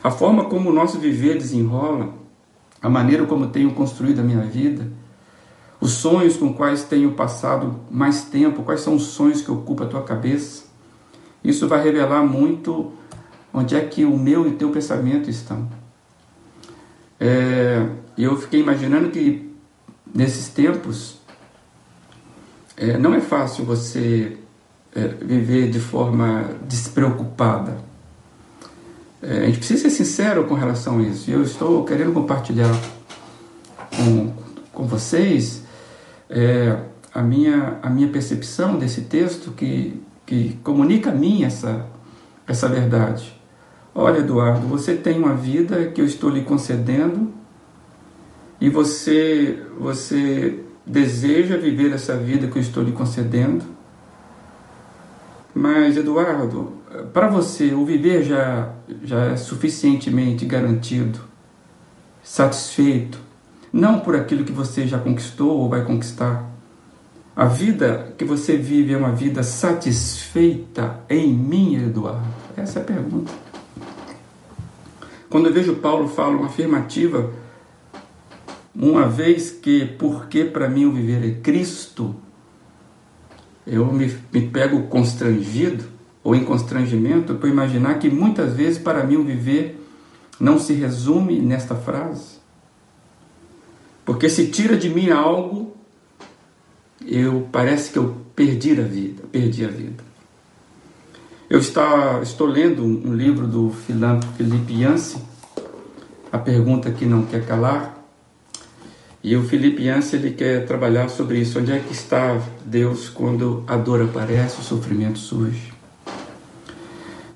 A 0.02 0.10
forma 0.10 0.44
como 0.44 0.70
o 0.70 0.72
nosso 0.72 0.98
viver 0.98 1.36
desenrola, 1.36 2.14
a 2.80 2.88
maneira 2.88 3.26
como 3.26 3.48
tenho 3.48 3.72
construído 3.72 4.20
a 4.20 4.22
minha 4.22 4.42
vida, 4.42 4.88
os 5.80 5.92
sonhos 5.92 6.36
com 6.36 6.52
quais 6.52 6.84
tenho 6.84 7.12
passado 7.12 7.80
mais 7.90 8.24
tempo, 8.24 8.62
quais 8.62 8.80
são 8.80 8.94
os 8.94 9.04
sonhos 9.04 9.42
que 9.42 9.50
ocupam 9.50 9.84
a 9.84 9.88
tua 9.88 10.02
cabeça. 10.02 10.64
Isso 11.42 11.68
vai 11.68 11.82
revelar 11.82 12.22
muito 12.24 12.92
onde 13.52 13.76
é 13.76 13.80
que 13.80 14.04
o 14.04 14.16
meu 14.16 14.46
e 14.46 14.50
o 14.50 14.56
teu 14.56 14.70
pensamento 14.70 15.30
estão. 15.30 15.68
É, 17.20 17.86
eu 18.16 18.36
fiquei 18.36 18.60
imaginando 18.60 19.10
que 19.10 19.52
nesses 20.14 20.48
tempos 20.48 21.18
é, 22.76 22.96
não 22.98 23.14
é 23.14 23.20
fácil 23.20 23.64
você 23.64 24.36
é, 24.94 25.06
viver 25.06 25.70
de 25.70 25.80
forma 25.80 26.50
despreocupada. 26.66 27.78
É, 29.22 29.42
a 29.42 29.46
gente 29.46 29.58
precisa 29.58 29.82
ser 29.82 29.90
sincero 29.90 30.44
com 30.44 30.54
relação 30.54 30.98
a 30.98 31.02
isso. 31.02 31.30
E 31.30 31.32
eu 31.32 31.42
estou 31.42 31.84
querendo 31.84 32.12
compartilhar 32.12 32.72
com, 33.96 34.32
com 34.72 34.86
vocês 34.86 35.57
é, 36.30 36.76
a, 37.14 37.22
minha, 37.22 37.78
a 37.82 37.90
minha 37.90 38.08
percepção 38.08 38.78
desse 38.78 39.02
texto 39.02 39.52
que, 39.52 40.02
que 40.26 40.58
comunica 40.62 41.10
a 41.10 41.14
mim 41.14 41.44
essa, 41.44 41.86
essa 42.46 42.68
verdade. 42.68 43.34
Olha, 43.94 44.18
Eduardo, 44.18 44.66
você 44.66 44.94
tem 44.94 45.18
uma 45.18 45.34
vida 45.34 45.86
que 45.86 46.00
eu 46.00 46.04
estou 46.04 46.30
lhe 46.30 46.42
concedendo 46.42 47.32
e 48.60 48.68
você, 48.68 49.62
você 49.78 50.60
deseja 50.86 51.56
viver 51.56 51.92
essa 51.92 52.16
vida 52.16 52.48
que 52.48 52.58
eu 52.58 52.62
estou 52.62 52.82
lhe 52.82 52.92
concedendo. 52.92 53.64
Mas, 55.54 55.96
Eduardo, 55.96 56.74
para 57.12 57.28
você, 57.28 57.74
o 57.74 57.84
viver 57.84 58.22
já, 58.22 58.72
já 59.02 59.24
é 59.26 59.36
suficientemente 59.36 60.44
garantido, 60.44 61.20
satisfeito, 62.22 63.18
não 63.72 64.00
por 64.00 64.16
aquilo 64.16 64.44
que 64.44 64.52
você 64.52 64.86
já 64.86 64.98
conquistou 64.98 65.58
ou 65.58 65.68
vai 65.68 65.84
conquistar. 65.84 66.48
A 67.36 67.44
vida 67.44 68.14
que 68.18 68.24
você 68.24 68.56
vive 68.56 68.92
é 68.92 68.96
uma 68.96 69.12
vida 69.12 69.42
satisfeita 69.42 71.00
em 71.08 71.32
mim, 71.32 71.76
Eduardo? 71.76 72.26
Essa 72.56 72.80
é 72.80 72.82
a 72.82 72.84
pergunta. 72.84 73.32
Quando 75.30 75.46
eu 75.46 75.52
vejo 75.52 75.76
Paulo 75.76 76.08
falar 76.08 76.30
uma 76.30 76.46
afirmativa, 76.46 77.30
uma 78.74 79.06
vez 79.06 79.50
que, 79.50 79.84
porque 79.84 80.44
para 80.44 80.68
mim 80.68 80.86
o 80.86 80.92
viver 80.92 81.28
é 81.28 81.40
Cristo, 81.40 82.14
eu 83.66 83.86
me, 83.92 84.12
me 84.32 84.48
pego 84.48 84.84
constrangido 84.84 85.84
ou 86.24 86.34
em 86.34 86.44
constrangimento 86.44 87.34
por 87.34 87.48
imaginar 87.48 87.98
que 87.98 88.10
muitas 88.10 88.54
vezes 88.54 88.78
para 88.78 89.04
mim 89.04 89.16
o 89.16 89.24
viver 89.24 89.78
não 90.40 90.58
se 90.58 90.72
resume 90.72 91.38
nesta 91.40 91.74
frase. 91.74 92.37
Porque 94.08 94.30
se 94.30 94.46
tira 94.46 94.74
de 94.74 94.88
mim 94.88 95.10
algo, 95.10 95.76
eu 97.06 97.46
parece 97.52 97.92
que 97.92 97.98
eu 97.98 98.16
perdi 98.34 98.70
a 98.70 98.82
vida, 98.82 99.22
perdi 99.30 99.66
a 99.66 99.68
vida. 99.68 100.02
Eu 101.50 101.58
está, 101.58 102.18
estou 102.22 102.46
lendo 102.46 102.82
um 102.82 103.14
livro 103.14 103.46
do 103.46 103.68
filântropo 103.68 104.34
Felipe 104.34 104.80
Yancey, 104.80 105.20
A 106.32 106.38
Pergunta 106.38 106.90
que 106.90 107.04
Não 107.04 107.26
Quer 107.26 107.44
Calar, 107.44 108.02
e 109.22 109.36
o 109.36 109.44
Felipe 109.44 109.84
Yancey 109.84 110.18
ele 110.18 110.30
quer 110.30 110.64
trabalhar 110.64 111.10
sobre 111.10 111.40
isso. 111.40 111.58
Onde 111.58 111.72
é 111.72 111.78
que 111.78 111.92
está 111.92 112.40
Deus 112.64 113.10
quando 113.10 113.62
a 113.66 113.76
dor 113.76 114.00
aparece, 114.00 114.58
o 114.58 114.64
sofrimento 114.64 115.18
surge? 115.18 115.70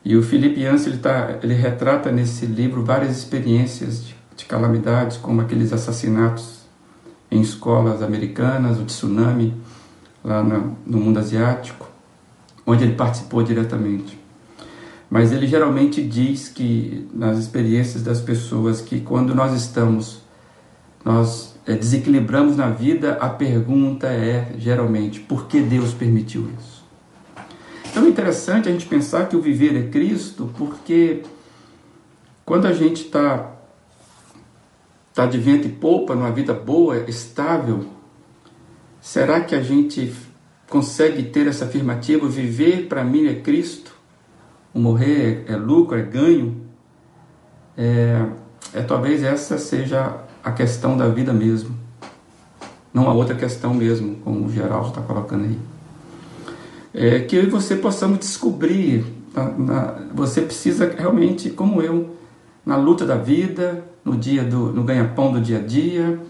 E 0.02 0.16
o 0.16 0.22
Felipe 0.22 0.62
Yancey 0.62 0.94
ele, 0.94 1.02
tá, 1.02 1.38
ele 1.42 1.52
retrata 1.52 2.10
nesse 2.10 2.46
livro 2.46 2.82
várias 2.82 3.14
experiências 3.14 4.02
de, 4.02 4.16
de 4.38 4.46
calamidades, 4.46 5.18
como 5.18 5.42
aqueles 5.42 5.70
assassinatos 5.70 6.62
em 7.32 7.40
escolas 7.40 8.02
americanas, 8.02 8.78
o 8.78 8.84
tsunami 8.84 9.54
lá 10.22 10.42
no, 10.42 10.76
no 10.86 10.98
mundo 10.98 11.18
asiático, 11.18 11.88
onde 12.66 12.84
ele 12.84 12.94
participou 12.94 13.42
diretamente. 13.42 14.20
Mas 15.08 15.32
ele 15.32 15.46
geralmente 15.46 16.02
diz 16.02 16.48
que 16.48 17.08
nas 17.12 17.38
experiências 17.38 18.02
das 18.02 18.20
pessoas 18.20 18.82
que 18.82 19.00
quando 19.00 19.34
nós 19.34 19.54
estamos, 19.54 20.22
nós 21.02 21.56
é, 21.66 21.74
desequilibramos 21.74 22.56
na 22.56 22.68
vida, 22.68 23.14
a 23.14 23.30
pergunta 23.30 24.08
é 24.08 24.54
geralmente 24.58 25.20
por 25.20 25.46
que 25.46 25.60
Deus 25.60 25.94
permitiu 25.94 26.48
isso? 26.58 26.84
Então 27.90 28.04
é 28.04 28.08
interessante 28.08 28.68
a 28.68 28.72
gente 28.72 28.86
pensar 28.86 29.28
que 29.28 29.36
o 29.36 29.40
viver 29.40 29.76
é 29.76 29.88
Cristo, 29.88 30.50
porque 30.56 31.22
quando 32.44 32.66
a 32.66 32.72
gente 32.72 33.04
está 33.04 33.51
tá 35.14 35.26
de 35.26 35.38
vento 35.38 35.66
e 35.66 35.71
polpa 35.71 36.14
numa 36.14 36.31
vida 36.31 36.54
boa, 36.54 36.99
estável, 37.09 37.87
será 39.01 39.40
que 39.40 39.55
a 39.55 39.62
gente 39.62 40.12
consegue 40.68 41.25
ter 41.25 41.46
essa 41.46 41.66
afirmativa, 41.66 42.27
viver 42.27 42.88
para 42.88 43.05
mim 43.05 43.27
é 43.27 43.35
Cristo, 43.35 43.92
o 44.72 44.79
morrer 44.79 45.44
é, 45.46 45.53
é 45.53 45.57
lucro, 45.57 45.98
é 45.98 46.03
ganho, 46.03 46.62
é, 47.77 48.25
é 48.72 48.83
talvez 48.83 49.22
essa 49.22 49.59
seja 49.59 50.16
a 50.42 50.51
questão 50.51 50.96
da 50.96 51.09
vida 51.09 51.33
mesmo, 51.33 51.77
não 52.92 53.09
a 53.09 53.12
outra 53.12 53.35
questão 53.35 53.75
mesmo, 53.75 54.16
como 54.25 54.46
o 54.46 54.51
Geraldo 54.51 54.88
está 54.88 55.03
colocando 55.03 55.44
aí. 55.44 55.59
É, 56.94 57.20
que 57.20 57.37
eu 57.37 57.44
e 57.44 57.46
você 57.46 57.77
possamos 57.77 58.18
descobrir, 58.18 59.05
na, 59.35 59.44
na, 59.51 59.83
você 60.14 60.42
precisa 60.42 60.94
realmente, 60.96 61.51
como 61.51 61.81
eu, 61.81 62.16
na 62.64 62.77
luta 62.77 63.05
da 63.05 63.16
vida, 63.16 63.85
no 64.05 64.16
dia 64.16 64.44
do, 64.44 64.72
no 64.72 64.85
ganha-pão 64.85 65.33
do 65.33 65.40
dia 65.40 65.59
a 65.59 65.62
dia, 65.62 66.20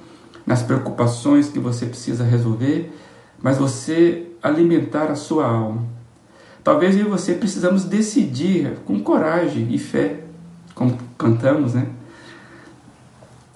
nas 0.47 0.63
preocupações 0.63 1.49
que 1.49 1.59
você 1.59 1.87
precisa 1.87 2.25
resolver, 2.25 2.93
mas 3.41 3.59
você 3.59 4.29
alimentar 4.43 5.11
a 5.11 5.15
sua 5.15 5.47
alma. 5.47 5.85
Talvez 6.65 6.97
eu 6.97 7.07
e 7.07 7.09
você 7.09 7.35
precisamos 7.35 7.85
decidir 7.85 8.79
com 8.85 9.01
coragem 9.01 9.69
e 9.73 9.79
fé, 9.79 10.21
como 10.75 10.97
cantamos, 11.19 11.75
né? 11.75 11.89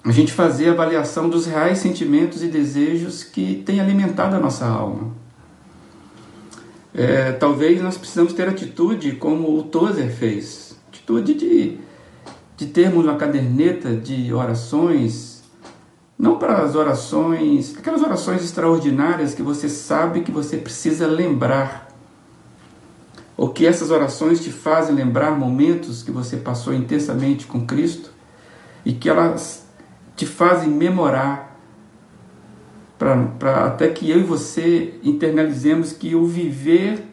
A 0.03 0.11
gente 0.11 0.31
fazer 0.31 0.69
a 0.69 0.71
avaliação 0.71 1.29
dos 1.29 1.45
reais 1.45 1.79
sentimentos 1.79 2.41
e 2.41 2.47
desejos 2.47 3.23
que 3.23 3.61
têm 3.65 3.79
alimentado 3.79 4.35
a 4.35 4.39
nossa 4.39 4.65
alma. 4.65 5.11
É, 6.93 7.33
talvez 7.33 7.81
nós 7.81 7.97
precisamos 7.97 8.33
ter 8.33 8.47
atitude 8.47 9.13
como 9.13 9.57
o 9.57 9.63
Tozer 9.63 10.09
fez, 10.09 10.75
atitude 10.87 11.33
de, 11.33 11.77
de 12.57 12.65
termos 12.65 13.05
uma 13.05 13.15
caderneta 13.15 13.95
de 13.95 14.33
orações 14.33 15.37
não 16.17 16.39
para 16.39 16.63
as 16.63 16.73
orações, 16.73 17.75
aquelas 17.77 18.01
orações 18.01 18.43
extraordinárias 18.43 19.35
que 19.35 19.43
você 19.43 19.69
sabe 19.69 20.21
que 20.21 20.31
você 20.31 20.57
precisa 20.57 21.05
lembrar. 21.05 21.87
Ou 23.37 23.49
que 23.49 23.67
essas 23.67 23.91
orações 23.91 24.43
te 24.43 24.51
fazem 24.51 24.95
lembrar 24.95 25.37
momentos 25.37 26.01
que 26.01 26.09
você 26.09 26.37
passou 26.37 26.73
intensamente 26.73 27.45
com 27.45 27.67
Cristo 27.67 28.09
e 28.83 28.93
que 28.93 29.07
elas 29.07 29.67
te 30.15 30.25
fazem 30.25 30.69
memorar 30.69 31.55
para 32.97 33.67
até 33.67 33.89
que 33.89 34.09
eu 34.09 34.19
e 34.19 34.23
você 34.23 34.99
internalizemos 35.03 35.93
que 35.93 36.15
o 36.15 36.25
viver 36.25 37.05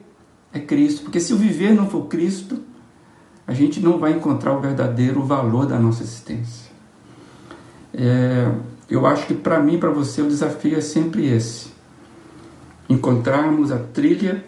é 0.50 0.58
Cristo. 0.58 1.02
Porque 1.02 1.20
se 1.20 1.34
o 1.34 1.36
viver 1.36 1.74
não 1.74 1.90
for 1.90 2.06
Cristo, 2.06 2.58
a 3.46 3.52
gente 3.52 3.80
não 3.80 3.98
vai 3.98 4.12
encontrar 4.12 4.52
o 4.52 4.60
verdadeiro 4.60 5.22
valor 5.24 5.66
da 5.66 5.78
nossa 5.78 6.02
existência. 6.02 6.72
É, 7.92 8.50
eu 8.88 9.06
acho 9.06 9.26
que 9.26 9.34
para 9.34 9.60
mim, 9.60 9.78
para 9.78 9.90
você, 9.90 10.22
o 10.22 10.28
desafio 10.28 10.76
é 10.76 10.80
sempre 10.80 11.26
esse: 11.26 11.68
encontrarmos 12.88 13.70
a 13.70 13.78
trilha 13.78 14.44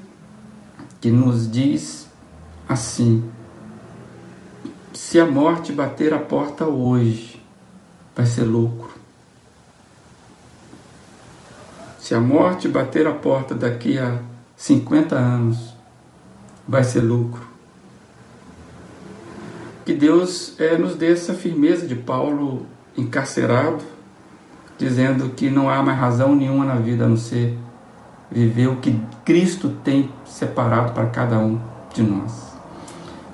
que 1.00 1.11
nos 1.11 1.50
diz 1.50 2.09
assim: 2.68 3.24
se 4.92 5.20
a 5.20 5.26
morte 5.26 5.72
bater 5.72 6.12
a 6.12 6.18
porta 6.18 6.66
hoje, 6.66 7.42
vai 8.14 8.26
ser 8.26 8.44
lucro. 8.44 8.90
Se 12.00 12.14
a 12.14 12.20
morte 12.20 12.68
bater 12.68 13.06
a 13.06 13.12
porta 13.12 13.54
daqui 13.54 13.98
a 13.98 14.20
50 14.56 15.16
anos, 15.16 15.74
vai 16.66 16.85
ser 16.85 17.00
lucro. 17.00 17.55
Que 19.87 19.94
Deus 19.94 20.59
é, 20.59 20.77
nos 20.77 20.96
dê 20.96 21.12
essa 21.12 21.33
firmeza 21.33 21.87
de 21.87 21.94
Paulo 21.94 22.66
encarcerado, 22.99 23.85
dizendo 24.77 25.31
que 25.31 25.49
não 25.49 25.70
há 25.70 25.81
mais 25.81 25.96
razão 25.96 26.35
nenhuma 26.35 26.64
na 26.64 26.75
vida 26.75 27.05
a 27.05 27.09
não 27.09 27.16
ser 27.16 27.57
viver 28.29 28.66
o 28.66 28.79
que 28.79 29.01
Cristo 29.25 29.68
tem 29.85 30.11
separado 30.25 30.92
para 30.92 31.07
cada 31.07 31.38
um 31.38 31.61
de 31.94 32.03
nós. 32.03 32.53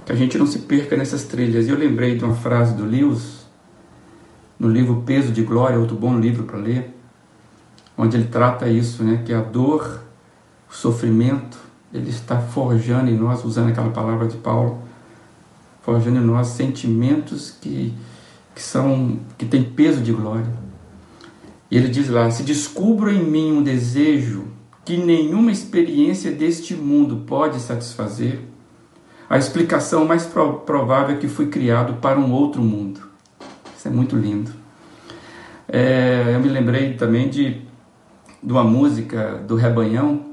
Que 0.05 0.13
a 0.13 0.15
gente 0.15 0.37
não 0.37 0.47
se 0.47 0.59
perca 0.59 0.95
nessas 0.95 1.25
trilhas. 1.25 1.67
E 1.67 1.71
eu 1.71 1.79
lembrei 1.79 2.19
de 2.19 2.25
uma 2.25 2.35
frase 2.35 2.75
do 2.75 2.85
Lewis, 2.85 3.47
no 4.59 4.69
livro 4.69 5.03
Peso 5.07 5.33
de 5.33 5.43
Glória, 5.43 5.79
outro 5.79 5.97
bom 5.97 6.19
livro 6.19 6.45
para 6.45 6.59
ler, 6.59 6.95
onde 7.97 8.15
ele 8.15 8.29
trata 8.29 8.69
isso, 8.69 9.03
né, 9.03 9.23
que 9.25 9.33
a 9.33 9.41
dor, 9.41 10.03
o 10.71 10.75
sofrimento, 10.75 11.57
ele 11.95 12.11
está 12.11 12.39
forjando 12.39 13.11
em 13.11 13.17
nós, 13.17 13.43
usando 13.43 13.71
aquela 13.71 13.89
palavra 13.89 14.29
de 14.29 14.37
Paulo, 14.37 14.82
forjando 15.83 16.19
em 16.19 16.25
nós 16.25 16.49
sentimentos 16.49 17.51
que, 17.61 17.93
que 18.55 18.63
são 18.63 19.21
que 19.37 19.45
têm 19.45 19.63
peso 19.63 20.01
de 20.01 20.13
glória. 20.13 20.53
E 21.71 21.77
ele 21.77 21.89
diz 21.89 22.09
lá: 22.09 22.31
Se 22.31 22.43
descubro 22.43 23.11
em 23.11 23.23
mim 23.23 23.53
um 23.53 23.63
desejo 23.63 24.47
que 24.85 24.97
nenhuma 24.97 25.53
experiência 25.53 26.31
deste 26.33 26.75
mundo 26.75 27.25
pode 27.27 27.61
satisfazer, 27.61 28.41
a 29.29 29.39
explicação 29.39 30.05
mais 30.05 30.27
provável 30.27 31.17
é 31.17 31.19
que 31.19 31.29
fui 31.29 31.47
criado 31.47 31.95
para 31.95 32.19
um 32.19 32.33
outro 32.33 32.63
mundo. 32.63 33.01
Isso 33.77 33.89
é 33.89 33.91
muito 33.91 34.17
lindo. 34.17 34.51
É, 35.69 36.33
eu 36.35 36.41
me 36.41 36.49
lembrei 36.49 36.95
também 36.95 37.31
de, 37.31 37.63
de 38.43 38.53
uma 38.53 38.65
música 38.65 39.43
do 39.47 39.55
Rebanhão, 39.57 40.33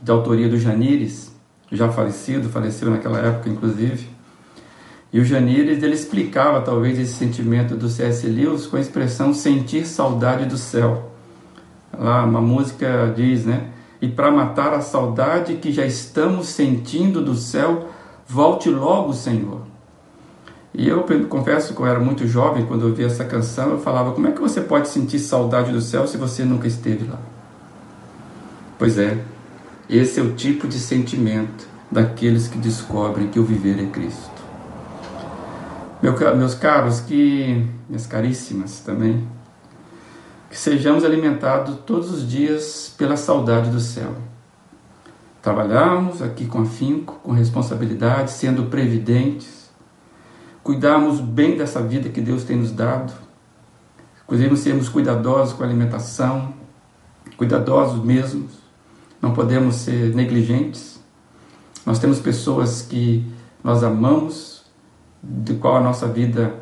de 0.00 0.10
autoria 0.10 0.48
do 0.48 0.58
Janires, 0.58 1.34
já 1.72 1.88
falecido, 1.90 2.48
faleceu 2.48 2.90
naquela 2.90 3.18
época, 3.18 3.48
inclusive. 3.48 4.17
E 5.12 5.20
o 5.20 5.24
Janires 5.24 5.82
ele 5.82 5.94
explicava 5.94 6.60
talvez 6.60 6.98
esse 6.98 7.14
sentimento 7.14 7.74
do 7.74 7.88
C.S. 7.88 8.26
Lewis 8.26 8.66
com 8.66 8.76
a 8.76 8.80
expressão 8.80 9.32
sentir 9.32 9.86
saudade 9.86 10.44
do 10.44 10.58
céu. 10.58 11.12
Lá 11.96 12.24
uma 12.24 12.40
música 12.40 13.12
diz, 13.16 13.44
né? 13.46 13.68
E 14.00 14.08
para 14.08 14.30
matar 14.30 14.74
a 14.74 14.80
saudade 14.80 15.54
que 15.54 15.72
já 15.72 15.84
estamos 15.84 16.48
sentindo 16.48 17.24
do 17.24 17.34
céu, 17.34 17.88
volte 18.26 18.68
logo, 18.68 19.12
Senhor. 19.12 19.62
E 20.74 20.86
eu 20.86 21.04
confesso 21.28 21.74
que 21.74 21.80
eu 21.80 21.86
era 21.86 21.98
muito 21.98 22.26
jovem 22.28 22.66
quando 22.66 22.82
eu 22.82 22.88
ouvia 22.88 23.06
essa 23.06 23.24
canção, 23.24 23.70
eu 23.70 23.78
falava: 23.80 24.12
como 24.12 24.28
é 24.28 24.32
que 24.32 24.40
você 24.40 24.60
pode 24.60 24.88
sentir 24.88 25.18
saudade 25.18 25.72
do 25.72 25.80
céu 25.80 26.06
se 26.06 26.16
você 26.16 26.44
nunca 26.44 26.68
esteve 26.68 27.08
lá? 27.08 27.18
Pois 28.78 28.98
é, 28.98 29.18
esse 29.90 30.20
é 30.20 30.22
o 30.22 30.34
tipo 30.34 30.68
de 30.68 30.78
sentimento 30.78 31.66
daqueles 31.90 32.46
que 32.46 32.58
descobrem 32.58 33.28
que 33.28 33.40
o 33.40 33.44
viver 33.44 33.82
é 33.82 33.86
Cristo. 33.86 34.37
Meu, 36.00 36.14
meus 36.36 36.54
caros, 36.54 37.00
que 37.00 37.66
minhas 37.88 38.06
caríssimas 38.06 38.80
também, 38.80 39.26
que 40.48 40.56
sejamos 40.56 41.04
alimentados 41.04 41.76
todos 41.84 42.10
os 42.12 42.28
dias 42.28 42.94
pela 42.96 43.16
saudade 43.16 43.70
do 43.70 43.80
céu. 43.80 44.14
Trabalharmos 45.42 46.22
aqui 46.22 46.46
com 46.46 46.62
afinco, 46.62 47.18
com 47.22 47.32
responsabilidade, 47.32 48.30
sendo 48.30 48.66
previdentes, 48.66 49.70
cuidarmos 50.62 51.20
bem 51.20 51.56
dessa 51.56 51.82
vida 51.82 52.08
que 52.08 52.20
Deus 52.20 52.44
tem 52.44 52.56
nos 52.56 52.70
dado, 52.70 53.12
podemos 54.26 54.60
sermos 54.60 54.88
cuidadosos 54.88 55.54
com 55.54 55.64
a 55.64 55.66
alimentação, 55.66 56.54
cuidadosos 57.36 58.04
mesmos, 58.04 58.52
não 59.20 59.32
podemos 59.32 59.74
ser 59.76 60.14
negligentes. 60.14 61.00
Nós 61.84 61.98
temos 61.98 62.20
pessoas 62.20 62.82
que 62.82 63.24
nós 63.64 63.82
amamos, 63.82 64.57
de 65.22 65.54
qual 65.54 65.76
a 65.76 65.80
nossa 65.80 66.06
vida 66.06 66.54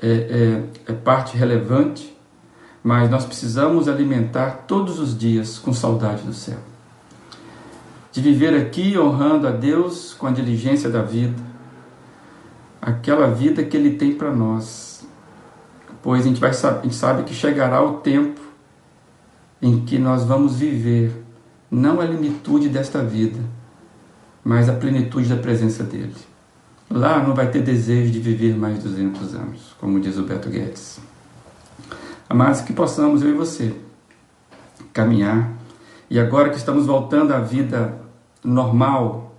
é, 0.00 0.08
é, 0.86 0.92
é 0.92 0.94
parte 0.94 1.36
relevante, 1.36 2.16
mas 2.82 3.10
nós 3.10 3.24
precisamos 3.24 3.88
alimentar 3.88 4.64
todos 4.66 4.98
os 4.98 5.16
dias 5.16 5.58
com 5.58 5.72
saudade 5.72 6.22
do 6.22 6.32
céu. 6.32 6.58
De 8.10 8.20
viver 8.20 8.54
aqui 8.56 8.98
honrando 8.98 9.46
a 9.46 9.50
Deus 9.50 10.14
com 10.14 10.26
a 10.26 10.30
diligência 10.30 10.88
da 10.88 11.02
vida, 11.02 11.40
aquela 12.80 13.28
vida 13.28 13.62
que 13.62 13.76
Ele 13.76 13.96
tem 13.96 14.14
para 14.14 14.32
nós. 14.32 15.06
Pois 16.02 16.22
a 16.22 16.28
gente, 16.28 16.40
vai, 16.40 16.50
a 16.50 16.82
gente 16.82 16.94
sabe 16.94 17.22
que 17.24 17.34
chegará 17.34 17.82
o 17.84 17.98
tempo 17.98 18.40
em 19.60 19.84
que 19.84 19.98
nós 19.98 20.24
vamos 20.24 20.56
viver 20.56 21.12
não 21.70 22.00
a 22.00 22.04
limitude 22.04 22.68
desta 22.68 23.02
vida, 23.04 23.38
mas 24.42 24.68
a 24.68 24.72
plenitude 24.72 25.28
da 25.28 25.36
presença 25.36 25.84
dEle. 25.84 26.29
Lá 26.90 27.22
não 27.22 27.36
vai 27.36 27.48
ter 27.48 27.62
desejo 27.62 28.10
de 28.10 28.18
viver 28.18 28.56
mais 28.56 28.82
200 28.82 29.34
anos, 29.36 29.76
como 29.78 30.00
diz 30.00 30.18
o 30.18 30.24
Beto 30.24 30.50
Guedes. 30.50 30.98
Mas 32.28 32.60
que 32.60 32.72
possamos, 32.72 33.22
eu 33.22 33.30
e 33.30 33.32
você, 33.32 33.72
caminhar. 34.92 35.52
E 36.10 36.18
agora 36.18 36.50
que 36.50 36.56
estamos 36.56 36.86
voltando 36.86 37.32
à 37.32 37.38
vida 37.38 37.96
normal, 38.42 39.36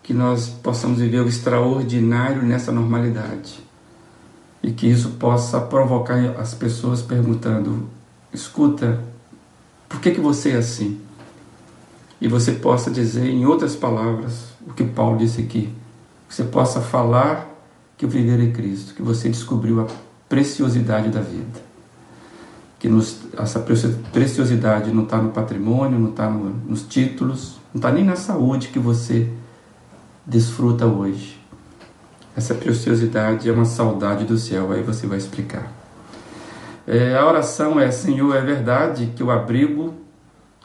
que 0.00 0.14
nós 0.14 0.48
possamos 0.48 1.00
viver 1.00 1.20
o 1.20 1.28
extraordinário 1.28 2.42
nessa 2.42 2.70
normalidade. 2.70 3.60
E 4.62 4.70
que 4.70 4.86
isso 4.86 5.10
possa 5.10 5.60
provocar 5.60 6.36
as 6.38 6.54
pessoas 6.54 7.02
perguntando: 7.02 7.88
escuta, 8.32 9.02
por 9.88 10.00
que, 10.00 10.12
que 10.12 10.20
você 10.20 10.50
é 10.50 10.56
assim? 10.56 11.00
E 12.20 12.28
você 12.28 12.52
possa 12.52 12.92
dizer, 12.92 13.28
em 13.28 13.44
outras 13.44 13.74
palavras, 13.74 14.52
o 14.64 14.72
que 14.72 14.84
Paulo 14.84 15.18
disse 15.18 15.40
aqui: 15.40 15.81
que 16.32 16.36
você 16.36 16.44
possa 16.44 16.80
falar 16.80 17.46
que 17.94 18.06
o 18.06 18.08
viver 18.08 18.42
é 18.42 18.50
Cristo, 18.50 18.94
que 18.94 19.02
você 19.02 19.28
descobriu 19.28 19.82
a 19.82 19.86
preciosidade 20.30 21.10
da 21.10 21.20
vida. 21.20 21.60
Que 22.78 22.88
nos, 22.88 23.18
essa 23.36 23.60
preciosidade 23.60 24.90
não 24.90 25.02
está 25.02 25.18
no 25.18 25.30
patrimônio, 25.30 25.98
não 25.98 26.08
está 26.08 26.30
no, 26.30 26.48
nos 26.66 26.84
títulos, 26.84 27.58
não 27.74 27.78
está 27.80 27.92
nem 27.92 28.02
na 28.02 28.16
saúde 28.16 28.68
que 28.68 28.78
você 28.78 29.28
desfruta 30.24 30.86
hoje. 30.86 31.38
Essa 32.34 32.54
preciosidade 32.54 33.46
é 33.46 33.52
uma 33.52 33.66
saudade 33.66 34.24
do 34.24 34.38
céu, 34.38 34.72
aí 34.72 34.82
você 34.82 35.06
vai 35.06 35.18
explicar. 35.18 35.70
É, 36.86 37.14
a 37.14 37.26
oração 37.26 37.78
é: 37.78 37.90
Senhor, 37.90 38.34
é 38.34 38.40
verdade 38.40 39.12
que 39.14 39.22
o 39.22 39.30
abrigo 39.30 39.92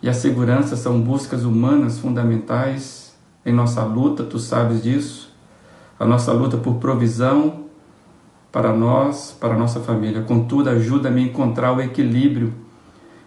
e 0.02 0.08
a 0.08 0.14
segurança 0.14 0.78
são 0.78 1.02
buscas 1.02 1.44
humanas 1.44 2.00
fundamentais 2.00 3.14
em 3.46 3.52
nossa 3.52 3.84
luta, 3.84 4.24
tu 4.24 4.40
sabes 4.40 4.82
disso 4.82 5.28
a 6.00 6.06
nossa 6.06 6.32
luta 6.32 6.58
por 6.58 6.76
provisão 6.76 7.66
para 8.52 8.74
nós, 8.74 9.36
para 9.40 9.58
nossa 9.58 9.80
família. 9.80 10.22
Contudo, 10.22 10.70
ajuda-me 10.70 11.22
a 11.22 11.26
encontrar 11.26 11.74
o 11.74 11.82
equilíbrio 11.82 12.54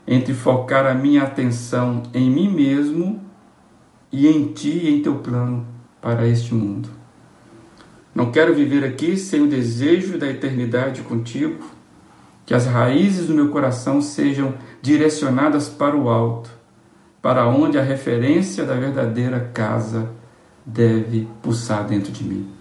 entre 0.06 0.34
focar 0.34 0.86
a 0.86 0.94
minha 0.94 1.22
atenção 1.22 2.02
em 2.14 2.30
mim 2.30 2.48
mesmo 2.48 3.20
e 4.10 4.26
em 4.26 4.46
ti 4.52 4.70
e 4.70 4.90
em 4.90 5.02
teu 5.02 5.16
plano 5.16 5.66
para 6.00 6.26
este 6.26 6.54
mundo. 6.54 6.88
Não 8.14 8.32
quero 8.32 8.54
viver 8.54 8.84
aqui 8.84 9.16
sem 9.16 9.42
o 9.42 9.46
desejo 9.46 10.18
da 10.18 10.28
eternidade 10.28 11.02
contigo, 11.02 11.64
que 12.44 12.54
as 12.54 12.66
raízes 12.66 13.28
do 13.28 13.34
meu 13.34 13.50
coração 13.50 14.00
sejam 14.00 14.54
direcionadas 14.82 15.68
para 15.68 15.96
o 15.96 16.08
alto, 16.08 16.50
para 17.22 17.46
onde 17.46 17.78
a 17.78 17.82
referência 17.82 18.64
da 18.64 18.74
verdadeira 18.74 19.50
casa 19.54 20.10
deve 20.66 21.28
pulsar 21.40 21.86
dentro 21.86 22.10
de 22.10 22.24
mim 22.24 22.59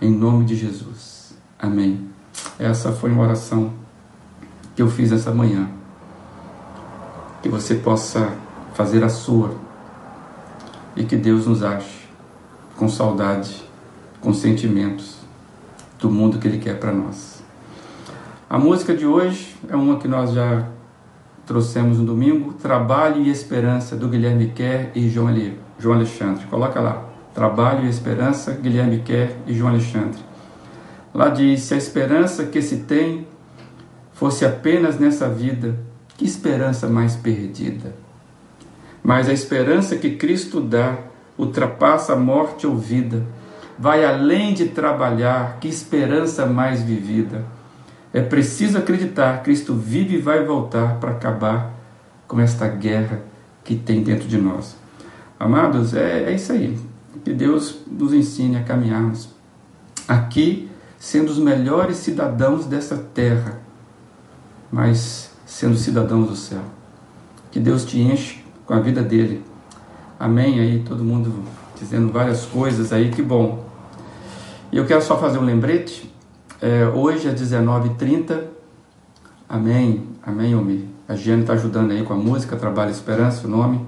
em 0.00 0.10
nome 0.10 0.44
de 0.44 0.54
Jesus. 0.54 1.34
Amém. 1.58 2.08
Essa 2.58 2.92
foi 2.92 3.10
uma 3.10 3.22
oração 3.22 3.72
que 4.74 4.82
eu 4.82 4.88
fiz 4.88 5.10
essa 5.10 5.32
manhã. 5.32 5.68
Que 7.42 7.48
você 7.48 7.74
possa 7.74 8.32
fazer 8.74 9.02
a 9.02 9.08
sua 9.08 9.54
e 10.94 11.04
que 11.04 11.16
Deus 11.16 11.46
nos 11.46 11.62
ache 11.62 12.06
com 12.76 12.88
saudade, 12.88 13.64
com 14.20 14.32
sentimentos 14.32 15.16
do 15.98 16.10
mundo 16.10 16.38
que 16.38 16.46
Ele 16.46 16.58
quer 16.58 16.78
para 16.78 16.92
nós. 16.92 17.42
A 18.48 18.58
música 18.58 18.96
de 18.96 19.04
hoje 19.04 19.56
é 19.68 19.76
uma 19.76 19.98
que 19.98 20.08
nós 20.08 20.32
já 20.32 20.68
trouxemos 21.44 21.98
no 21.98 22.06
domingo, 22.06 22.52
Trabalho 22.54 23.22
e 23.22 23.30
Esperança, 23.30 23.96
do 23.96 24.08
Guilherme 24.08 24.48
Kerr 24.50 24.90
e 24.94 25.08
João 25.08 25.28
Alexandre. 25.94 26.46
Coloca 26.46 26.80
lá. 26.80 27.07
Trabalho 27.38 27.86
e 27.86 27.88
Esperança, 27.88 28.50
Guilherme 28.50 28.98
Kerr 28.98 29.30
e 29.46 29.54
João 29.54 29.70
Alexandre. 29.70 30.18
Lá 31.14 31.28
diz: 31.28 31.60
se 31.60 31.74
a 31.74 31.76
esperança 31.76 32.44
que 32.46 32.60
se 32.60 32.78
tem 32.78 33.28
fosse 34.12 34.44
apenas 34.44 34.98
nessa 34.98 35.28
vida, 35.28 35.78
que 36.16 36.24
esperança 36.24 36.88
mais 36.88 37.14
perdida. 37.14 37.94
Mas 39.04 39.28
a 39.28 39.32
esperança 39.32 39.94
que 39.94 40.16
Cristo 40.16 40.60
dá 40.60 40.98
ultrapassa 41.38 42.14
a 42.14 42.16
morte 42.16 42.66
ou 42.66 42.76
vida, 42.76 43.24
vai 43.78 44.04
além 44.04 44.52
de 44.52 44.70
trabalhar, 44.70 45.58
que 45.60 45.68
esperança 45.68 46.44
mais 46.44 46.82
vivida. 46.82 47.44
É 48.12 48.20
preciso 48.20 48.78
acreditar, 48.78 49.44
Cristo 49.44 49.74
vive 49.74 50.16
e 50.16 50.20
vai 50.20 50.44
voltar 50.44 50.96
para 50.96 51.12
acabar 51.12 51.72
com 52.26 52.40
esta 52.40 52.66
guerra 52.66 53.20
que 53.62 53.76
tem 53.76 54.02
dentro 54.02 54.26
de 54.26 54.38
nós. 54.38 54.76
Amados, 55.38 55.94
é, 55.94 56.24
é 56.24 56.32
isso 56.32 56.50
aí. 56.50 56.87
Que 57.24 57.32
Deus 57.32 57.78
nos 57.86 58.12
ensine 58.12 58.56
a 58.56 58.62
caminharmos 58.62 59.28
aqui, 60.06 60.70
sendo 60.98 61.30
os 61.30 61.38
melhores 61.38 61.98
cidadãos 61.98 62.66
dessa 62.66 62.96
terra, 62.96 63.60
mas 64.70 65.30
sendo 65.46 65.76
cidadãos 65.76 66.28
do 66.28 66.36
céu. 66.36 66.62
Que 67.50 67.60
Deus 67.60 67.84
te 67.84 68.00
enche 68.00 68.44
com 68.66 68.74
a 68.74 68.80
vida 68.80 69.02
dele. 69.02 69.42
Amém. 70.18 70.60
Aí 70.60 70.84
todo 70.86 71.04
mundo 71.04 71.32
dizendo 71.78 72.12
várias 72.12 72.44
coisas 72.44 72.92
aí, 72.92 73.10
que 73.10 73.22
bom. 73.22 73.64
E 74.70 74.76
eu 74.76 74.84
quero 74.84 75.02
só 75.02 75.16
fazer 75.16 75.38
um 75.38 75.44
lembrete. 75.44 76.12
É, 76.60 76.86
hoje 76.86 77.28
às 77.28 77.40
19h30. 77.40 78.44
Amém. 79.48 80.06
Amém, 80.22 80.54
Omi. 80.54 80.88
A 81.08 81.14
Giane 81.14 81.42
está 81.42 81.54
ajudando 81.54 81.92
aí 81.92 82.02
com 82.02 82.12
a 82.12 82.16
música, 82.16 82.56
Trabalho 82.56 82.90
Esperança, 82.90 83.46
o 83.46 83.50
nome. 83.50 83.80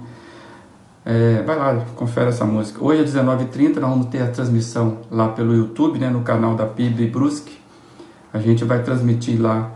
É, 1.05 1.43
vai 1.43 1.57
lá, 1.57 1.83
confere 1.97 2.29
essa 2.29 2.45
música. 2.45 2.85
Hoje 2.85 3.03
às 3.03 3.15
19h30 3.15 3.77
nós 3.77 3.91
vamos 3.91 4.07
ter 4.07 4.23
a 4.23 4.29
transmissão 4.29 4.99
lá 5.11 5.29
pelo 5.29 5.55
YouTube, 5.55 5.99
né, 5.99 6.11
no 6.11 6.21
canal 6.21 6.55
da 6.55 6.67
PIB 6.67 7.07
Brusque. 7.07 7.59
A 8.33 8.39
gente 8.39 8.65
vai 8.65 8.83
transmitir 8.83 9.41
lá 9.41 9.71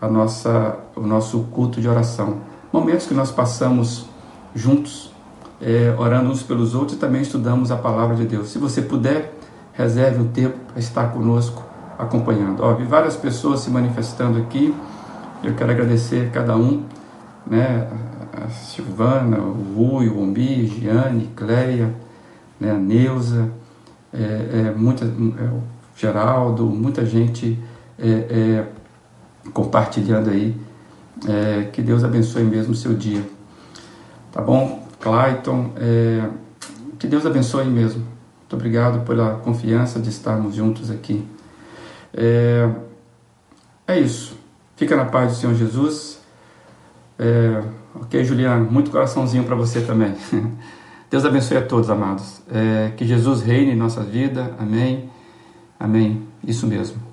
a 0.00 0.08
nossa, 0.08 0.78
o 0.96 1.02
nosso 1.02 1.40
culto 1.52 1.80
de 1.80 1.88
oração. 1.88 2.38
Momentos 2.72 3.06
que 3.06 3.12
nós 3.12 3.30
passamos 3.30 4.06
juntos, 4.54 5.12
é, 5.60 5.94
orando 5.98 6.30
uns 6.30 6.42
pelos 6.42 6.74
outros 6.74 6.96
e 6.96 6.98
também 6.98 7.20
estudamos 7.20 7.70
a 7.70 7.76
palavra 7.76 8.16
de 8.16 8.24
Deus. 8.24 8.48
Se 8.48 8.58
você 8.58 8.80
puder, 8.80 9.34
reserve 9.74 10.20
um 10.20 10.28
tempo 10.28 10.58
para 10.68 10.80
estar 10.80 11.12
conosco 11.12 11.62
acompanhando. 11.98 12.62
Ó, 12.62 12.74
vi 12.74 12.84
várias 12.84 13.16
pessoas 13.16 13.60
se 13.60 13.70
manifestando 13.70 14.38
aqui. 14.38 14.74
Eu 15.44 15.54
quero 15.54 15.70
agradecer 15.70 16.30
cada 16.30 16.56
um, 16.56 16.84
né, 17.46 17.88
a 18.32 18.48
Silvana, 18.48 19.38
o 19.38 19.74
Rui, 19.74 20.08
o 20.08 20.20
Ombi, 20.20 20.66
Giane, 20.66 21.30
Cleia, 21.34 21.94
né, 22.58 22.70
a 22.70 22.78
Neuza, 22.78 23.50
é, 24.12 24.18
é, 24.68 24.74
muita, 24.76 25.04
é, 25.04 25.50
Geraldo, 25.96 26.66
muita 26.66 27.04
gente 27.04 27.58
é, 27.98 28.08
é, 28.08 28.66
compartilhando 29.52 30.30
aí. 30.30 30.56
É, 31.28 31.68
que 31.72 31.82
Deus 31.82 32.02
abençoe 32.02 32.44
mesmo 32.44 32.72
o 32.72 32.76
seu 32.76 32.94
dia. 32.94 33.22
Tá 34.32 34.40
bom? 34.40 34.88
Clayton, 35.00 35.72
que 36.98 37.06
Deus 37.06 37.26
abençoe 37.26 37.64
mesmo. 37.64 38.02
Muito 38.40 38.54
obrigado 38.54 39.04
pela 39.04 39.36
confiança 39.36 39.98
de 39.98 40.08
estarmos 40.08 40.54
juntos 40.54 40.90
aqui. 40.90 41.26
É, 42.12 42.68
isso. 43.98 44.36
Fica 44.76 44.96
na 44.96 45.04
paz 45.04 45.32
do 45.32 45.38
Senhor 45.38 45.54
Jesus. 45.54 46.19
É, 47.22 47.62
ok, 47.94 48.24
Juliano? 48.24 48.70
Muito 48.70 48.90
coraçãozinho 48.90 49.44
para 49.44 49.54
você 49.54 49.82
também. 49.82 50.14
Deus 51.10 51.24
abençoe 51.26 51.58
a 51.58 51.62
todos, 51.66 51.90
amados. 51.90 52.40
É, 52.50 52.92
que 52.96 53.04
Jesus 53.04 53.42
reine 53.42 53.72
em 53.72 53.76
nossa 53.76 54.02
vida. 54.02 54.54
Amém. 54.58 55.10
Amém. 55.78 56.22
Isso 56.42 56.66
mesmo. 56.66 57.09